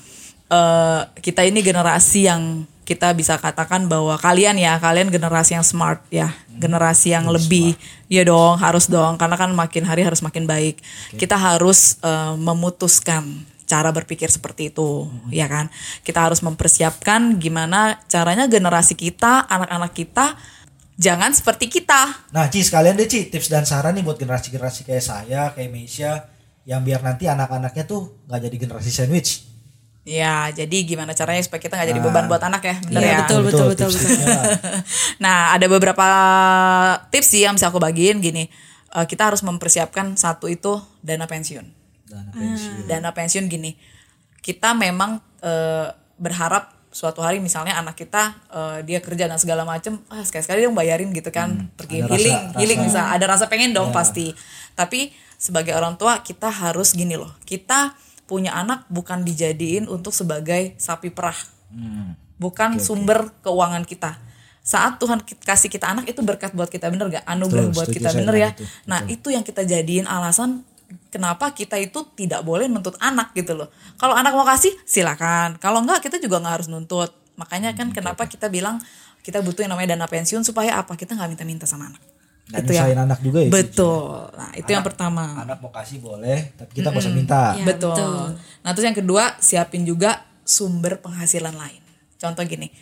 eh 0.51 1.01
kita 1.23 1.47
ini 1.47 1.63
generasi 1.63 2.27
yang 2.27 2.67
kita 2.83 3.15
bisa 3.15 3.39
katakan 3.39 3.87
bahwa 3.87 4.19
kalian 4.19 4.59
ya 4.59 4.75
kalian 4.75 5.07
generasi 5.07 5.55
yang 5.55 5.63
smart 5.63 6.03
ya 6.11 6.35
generasi 6.59 7.15
yang 7.15 7.31
lebih 7.31 7.79
ya 8.11 8.27
dong 8.27 8.59
harus 8.59 8.91
dong 8.91 9.15
karena 9.15 9.39
kan 9.39 9.49
makin 9.55 9.87
hari 9.87 10.03
harus 10.03 10.19
makin 10.19 10.43
baik 10.43 10.83
kita 11.15 11.39
harus 11.39 11.97
eh, 12.03 12.35
memutuskan 12.35 13.23
cara 13.63 13.89
berpikir 13.95 14.27
seperti 14.27 14.69
itu 14.69 15.07
ya 15.31 15.47
kan 15.47 15.71
kita 16.03 16.27
harus 16.27 16.43
mempersiapkan 16.43 17.39
gimana 17.39 17.97
caranya 18.11 18.45
generasi 18.45 18.93
kita 18.93 19.47
anak-anak 19.47 19.91
kita 19.95 20.35
jangan 20.97 21.33
seperti 21.33 21.69
kita 21.69 22.29
Nah 22.33 22.47
Ci 22.49 22.61
sekalian 22.61 22.93
deh 22.97 23.09
Ci 23.09 23.29
tips 23.33 23.49
dan 23.49 23.65
saran 23.65 23.97
nih 23.97 24.03
buat 24.05 24.17
generasi-generasi 24.17 24.85
kayak 24.85 25.03
saya, 25.03 25.41
kayak 25.53 25.69
Meisha 25.69 26.29
yang 26.63 26.79
biar 26.81 27.03
nanti 27.03 27.27
anak-anaknya 27.27 27.83
tuh 27.83 28.23
nggak 28.27 28.41
jadi 28.47 28.55
generasi 28.55 28.91
sandwich. 28.91 29.31
ya 30.03 30.51
jadi 30.51 30.83
gimana 30.83 31.15
caranya 31.15 31.39
supaya 31.39 31.63
kita 31.63 31.79
nggak 31.79 31.89
jadi 31.95 32.01
beban 32.03 32.27
buat 32.27 32.43
anak 32.43 32.63
ya 32.67 32.75
bener 32.87 33.01
Iya, 33.03 33.07
ya 33.07 33.17
betul, 33.23 33.39
betul, 33.47 33.67
betul, 33.71 33.87
lah. 34.27 34.45
Nah, 35.23 35.55
ada 35.55 35.65
beberapa 35.71 36.07
tips 37.07 37.31
sih 37.31 37.47
yang 37.47 37.55
bisa 37.55 37.71
aku 37.71 37.79
bagiin 37.79 38.19
gini. 38.19 38.51
Eh, 38.93 39.05
kita 39.07 39.31
harus 39.31 39.39
mempersiapkan 39.47 40.19
satu 40.19 40.51
itu 40.51 40.75
dana 40.99 41.23
pensiun. 41.23 41.65
Dana 42.03 42.31
pensiun. 42.35 42.83
Dana 42.83 43.09
pensiun 43.15 43.47
gini. 43.47 43.79
Kita 44.43 44.75
memang 44.75 45.23
eh, 45.39 45.87
berharap 46.19 46.82
suatu 46.93 47.19
hari 47.19 47.37
misalnya 47.39 47.73
anak 47.75 47.97
kita 47.97 48.23
eh, 48.47 48.79
dia 48.83 48.99
kerja 48.99 49.25
dan 49.25 49.35
segala 49.35 49.65
macem 49.65 49.97
ah 50.07 50.21
sekali-sekali 50.21 50.61
dia 50.61 50.69
bayarin 50.69 51.09
gitu 51.09 51.27
kan 51.27 51.73
pergi 51.73 51.99
Ada 51.99 52.07
healing 52.07 52.37
rasa- 52.37 52.53
healing 52.55 52.79
rasa- 52.79 52.87
bisa 52.87 53.01
ada 53.09 53.25
rasa 53.27 53.45
pengen 53.47 53.73
dong 53.73 53.89
pasti 53.91 54.29
tapi 54.71 55.09
sebagai 55.35 55.73
orang 55.73 55.95
tua 55.95 56.21
kita 56.21 56.47
harus 56.47 56.93
gini 56.93 57.13
loh 57.13 57.33
kita 57.41 57.97
punya 58.23 58.53
anak 58.53 58.87
bukan 58.87 59.21
dijadiin 59.21 59.85
untuk 59.85 60.11
sebagai 60.11 60.77
sapi 60.77 61.09
perah 61.09 61.35
Hmm. 61.67 62.13
bukan 62.35 62.77
sumber 62.77 63.33
keuangan 63.41 63.81
kita. 63.83 64.21
Saat 64.61 64.95
Tuhan 64.95 65.19
kasih 65.25 65.67
kita 65.67 65.89
anak 65.89 66.05
itu 66.05 66.21
berkat 66.21 66.53
buat 66.53 66.67
kita 66.67 66.87
bener 66.87 67.09
gak? 67.09 67.25
Anugerah 67.25 67.73
buat 67.73 67.89
kita 67.89 68.13
bener 68.13 68.35
ya. 68.37 68.49
itu. 68.51 68.63
Nah 68.85 69.01
itu 69.05 69.27
yang 69.27 69.41
kita 69.41 69.63
jadiin 69.63 70.05
alasan 70.05 70.61
kenapa 71.13 71.53
kita 71.53 71.77
itu 71.77 72.01
tidak 72.17 72.41
boleh 72.41 72.65
nuntut 72.65 72.97
anak 72.97 73.37
gitu 73.37 73.53
loh. 73.53 73.69
Kalau 74.01 74.17
anak 74.17 74.33
mau 74.33 74.41
kasih 74.49 74.73
silakan. 74.81 75.61
Kalau 75.61 75.85
enggak 75.85 76.01
kita 76.01 76.17
juga 76.17 76.41
nggak 76.41 76.53
harus 76.57 76.67
nuntut. 76.73 77.13
Makanya 77.37 77.77
kan 77.77 77.93
kenapa 77.93 78.25
kita 78.25 78.49
bilang 78.49 78.81
kita 79.21 79.45
butuh 79.45 79.61
yang 79.61 79.77
namanya 79.77 79.93
dana 79.93 80.09
pensiun 80.09 80.41
supaya 80.41 80.81
apa? 80.81 80.97
Kita 80.97 81.13
nggak 81.13 81.29
minta-minta 81.29 81.69
sama 81.69 81.93
anak. 81.93 82.01
Nggak 82.49 82.59
Itu 82.65 82.71
ya. 82.73 82.81
nyusahin 82.81 82.99
anak 83.05 83.19
juga 83.21 83.39
ya. 83.45 83.49
Betul. 83.53 84.17
Nah 84.33 84.49
itu 84.57 84.69
yang 84.73 84.83
pertama. 84.83 85.23
Anak 85.45 85.61
mau 85.61 85.69
kasih 85.69 86.01
boleh, 86.01 86.57
tapi 86.57 86.71
kita 86.81 86.89
nggak 86.89 87.03
usah 87.05 87.13
minta. 87.13 87.41
Ya, 87.53 87.65
betul. 87.69 87.93
betul. 87.93 88.25
Nah 88.65 88.69
terus 88.73 88.85
yang 88.89 88.97
kedua 88.97 89.23
siapin 89.37 89.85
juga 89.85 90.25
sumber 90.41 90.97
penghasilan 90.99 91.53
lain. 91.53 91.81
Contoh 92.17 92.43
gini, 92.43 92.73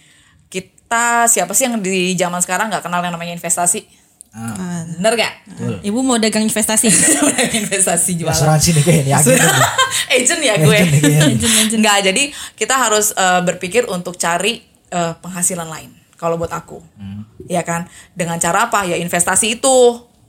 kita 0.48 1.28
siapa 1.28 1.52
sih 1.52 1.68
yang 1.70 1.84
di 1.84 2.16
zaman 2.16 2.40
sekarang 2.40 2.72
nggak 2.72 2.88
kenal 2.88 3.04
yang 3.04 3.14
namanya 3.14 3.36
investasi? 3.36 4.01
Ah, 4.32 4.88
Bener 4.88 5.14
gak? 5.14 5.34
Ibu 5.84 6.00
mau 6.00 6.16
dagang 6.16 6.42
investasi. 6.42 6.88
investasi 7.62 8.16
jualan. 8.16 8.32
asuransi 8.32 8.70
nih 8.74 8.84
kayaknya. 8.84 9.16
Agent 10.16 10.42
ya 10.42 10.56
gue. 10.56 10.72
Agent 10.72 10.90
nih 10.90 11.02
kayaknya. 11.02 11.78
Nggak, 11.78 11.98
jadi 12.06 12.24
kita 12.56 12.76
harus 12.78 13.12
eh, 13.12 13.42
berpikir 13.42 13.84
untuk 13.86 14.16
cari 14.16 14.64
eh, 14.88 15.14
penghasilan 15.18 15.68
lain. 15.68 15.92
Kalau 16.16 16.38
buat 16.38 16.48
aku, 16.50 16.78
ya 17.46 17.60
kan? 17.62 17.90
Dengan 18.14 18.38
cara 18.38 18.70
apa? 18.70 18.86
Ya 18.86 18.94
investasi 18.96 19.58
itu 19.58 19.76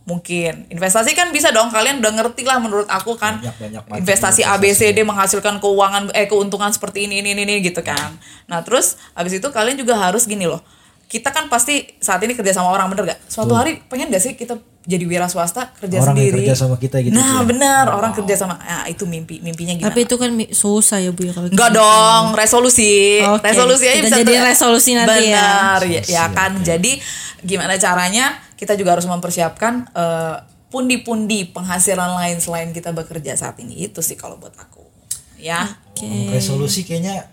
mungkin. 0.02 0.64
Investasi 0.66 1.12
kan 1.12 1.30
bisa 1.30 1.52
dong. 1.52 1.68
Kalian 1.68 2.00
udah 2.00 2.12
ngerti 2.12 2.42
lah 2.42 2.56
menurut 2.56 2.88
aku 2.88 3.14
kan. 3.14 3.38
Banyak- 3.38 3.60
banyak 3.86 4.00
investasi. 4.00 4.40
ABCD 4.42 5.04
menghasilkan 5.04 5.60
keuangan 5.60 6.08
eh 6.10 6.24
keuntungan 6.24 6.72
seperti 6.72 7.04
ini 7.04 7.20
ini 7.20 7.36
ini, 7.36 7.44
ini 7.44 7.54
gitu 7.60 7.84
kan. 7.84 8.16
Nah 8.48 8.64
terus 8.64 8.96
habis 9.12 9.36
itu 9.36 9.44
kalian 9.46 9.76
juga 9.76 9.94
harus 9.94 10.24
gini 10.24 10.42
loh. 10.42 10.64
Kita 11.12 11.28
kan 11.28 11.44
pasti 11.46 11.84
saat 12.00 12.24
ini 12.24 12.32
kerja 12.32 12.56
sama 12.56 12.72
orang 12.72 12.88
bener 12.88 13.04
gak? 13.06 13.20
Suatu 13.28 13.52
hari 13.52 13.84
pengen 13.84 14.08
gak 14.08 14.18
sih 14.18 14.32
kita 14.32 14.56
jadi 14.82 15.04
wira 15.04 15.28
swasta 15.28 15.70
kerja 15.76 16.00
Orang 16.00 16.16
sendiri. 16.16 16.40
kerja 16.40 16.56
sama 16.56 16.74
kita 16.74 16.98
gitu, 16.98 17.12
Nah, 17.12 17.38
ya. 17.38 17.46
benar, 17.46 17.84
orang 17.92 18.10
kerja 18.10 18.34
sama 18.34 18.56
ah, 18.58 18.88
itu 18.88 19.04
mimpi 19.04 19.38
mimpinya 19.38 19.76
gimana? 19.76 19.92
Tapi 19.92 20.00
itu 20.02 20.16
kan 20.16 20.30
susah 20.48 20.98
ya 20.98 21.12
Bu 21.12 21.22
ya 21.22 21.30
kalau 21.30 21.46
Enggak 21.46 21.70
gitu. 21.70 21.78
dong, 21.78 22.24
resolusi. 22.32 23.20
Oke, 23.22 23.44
Resolusi 23.44 23.84
aja 23.86 24.00
kita 24.00 24.08
bisa 24.08 24.24
ter- 24.24 24.42
resolusi 24.42 24.90
nanti 24.96 25.28
ya. 25.28 25.38
Benar, 25.38 25.80
ya, 25.86 26.02
ya 26.02 26.24
kan. 26.32 26.52
Jadi 26.58 26.96
gimana 27.38 27.76
caranya? 27.76 28.40
Kita 28.56 28.72
juga 28.72 28.96
harus 28.96 29.04
mempersiapkan 29.04 29.92
eh, 29.92 30.36
pundi-pundi 30.66 31.44
penghasilan 31.46 32.16
lain 32.16 32.40
selain 32.40 32.72
kita 32.72 32.90
bekerja 32.90 33.36
saat 33.36 33.60
ini. 33.60 33.84
Itu 33.84 34.00
sih 34.00 34.16
kalau 34.16 34.40
buat 34.40 34.56
aku. 34.56 34.80
Ya. 35.36 35.76
Hmm, 36.00 36.32
resolusi 36.32 36.82
kayaknya 36.82 37.30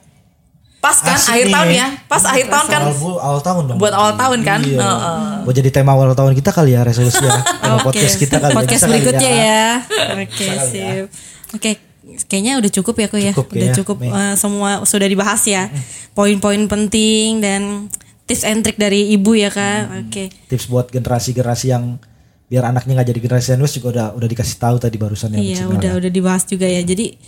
Pas 0.80 0.96
kan 0.96 1.20
asik 1.20 1.36
akhir 1.36 1.46
nih. 1.46 1.54
tahun 1.54 1.70
ya. 1.76 1.88
Pas 2.08 2.24
akhir 2.24 2.46
tahun 2.48 2.65
kan 2.65 2.82
awal, 2.88 2.96
bu- 2.96 3.20
awal 3.20 3.42
tahun 3.44 3.63
dong. 3.68 3.78
buat 3.78 3.92
awal 3.92 4.13
tahun 4.15 4.39
kan. 4.48 4.60
Iya. 4.63 4.80
Heeh. 4.80 5.32
Buat 5.44 5.56
jadi 5.60 5.70
tema 5.76 5.92
awal 5.92 6.15
tahun 6.15 6.32
kita 6.34 6.56
kali 6.56 6.72
ya 6.72 6.82
resolusi 6.88 7.20
ya. 7.20 7.36
Tema 7.62 7.76
Oke, 7.76 7.84
podcast 7.92 8.15
kita 8.15 8.36
kali 8.39 8.52
ya. 8.52 8.58
podcast 8.58 8.82
kali 8.82 8.92
berikutnya 8.96 9.32
ya. 9.36 9.63
Oke, 10.15 10.46
kali 10.48 10.56
ya. 10.56 10.63
sip. 10.63 11.06
Oke, 11.52 11.72
kayaknya 12.32 12.54
udah 12.63 12.72
cukup 12.72 12.96
ya 12.96 13.08
kok 13.08 13.20
ya. 13.20 13.32
Cukup 13.36 13.48
udah 13.48 13.56
kayaknya, 13.60 13.76
cukup 13.76 13.98
eh, 14.08 14.34
semua 14.39 14.70
sudah 14.88 15.08
dibahas 15.12 15.42
ya. 15.44 15.68
Poin-poin 16.15 16.62
penting 16.72 17.44
dan 17.44 17.92
tips 18.24 18.48
and 18.48 18.63
trick 18.63 18.80
dari 18.80 19.12
ibu 19.12 19.36
ya 19.36 19.52
kan. 19.52 20.08
Oke. 20.08 20.32
Tips 20.48 20.72
buat 20.72 20.88
generasi-generasi 20.89 21.76
yang 21.76 22.00
biar 22.48 22.65
anaknya 22.65 22.98
nggak 22.98 23.10
jadi 23.13 23.20
generasi 23.20 23.46
sandwich 23.54 23.78
juga 23.78 23.88
udah 23.94 24.08
udah 24.15 24.28
dikasih 24.32 24.58
tahu 24.58 24.80
tadi 24.80 24.96
barusan 24.96 25.36
ya. 25.36 25.44
Iya, 25.44 25.63
udah 25.68 25.92
ya. 25.92 26.00
udah 26.00 26.10
dibahas 26.10 26.48
juga 26.48 26.65
ya. 26.65 26.80
Jadi 26.82 27.20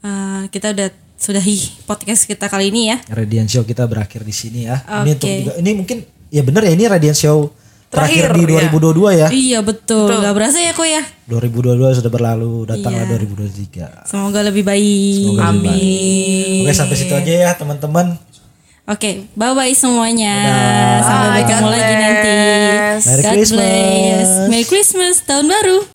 eh, 0.00 0.42
kita 0.48 0.70
udah 0.70 0.88
sudahi 1.22 1.86
podcast 1.86 2.26
kita 2.26 2.50
kali 2.50 2.74
ini 2.74 2.90
ya. 2.90 2.96
Radiant 3.06 3.46
Show 3.46 3.62
kita 3.62 3.86
berakhir 3.86 4.26
di 4.26 4.34
sini 4.34 4.66
ya. 4.66 4.82
Ini 4.82 5.10
untuk 5.14 5.30
juga 5.30 5.52
ini 5.56 5.70
mungkin 5.78 5.98
ya 6.28 6.42
bener 6.42 6.66
ya 6.66 6.72
ini 6.74 6.84
Radiant 6.84 7.14
Show 7.14 7.54
terakhir, 7.86 8.34
Terakhir, 8.34 8.48
di 8.48 8.58
ya. 8.58 8.70
2022 8.74 9.12
ya. 9.14 9.28
Iya 9.30 9.58
betul, 9.62 10.10
nggak 10.10 10.34
berasa 10.34 10.58
ya 10.58 10.72
kok 10.74 10.82
ya. 10.82 11.02
2022 11.28 11.98
sudah 12.02 12.10
berlalu, 12.10 12.66
datanglah 12.66 13.04
Iya. 13.06 13.14
2023. 13.14 14.08
Semoga 14.10 14.40
lebih 14.42 14.64
baik. 14.66 15.22
Semoga 15.30 15.46
lebih 15.54 15.62
baik. 15.62 15.78
Amin. 15.78 16.62
Oke 16.66 16.72
sampai 16.74 16.96
situ 16.98 17.14
aja 17.14 17.32
ya 17.46 17.50
teman-teman. 17.54 18.18
Oke, 18.82 19.30
bye 19.38 19.54
bye 19.54 19.70
semuanya. 19.78 20.34
Sampai 20.98 21.22
Bye, 21.22 21.36
bertemu 21.38 21.62
God 21.62 21.70
lagi 21.70 21.94
nanti. 21.94 22.32
Merry 22.98 23.22
God 23.22 23.30
Christmas. 23.30 23.54
bless. 23.54 24.28
Merry 24.50 24.66
Christmas, 24.66 25.14
tahun 25.22 25.46
baru. 25.46 25.86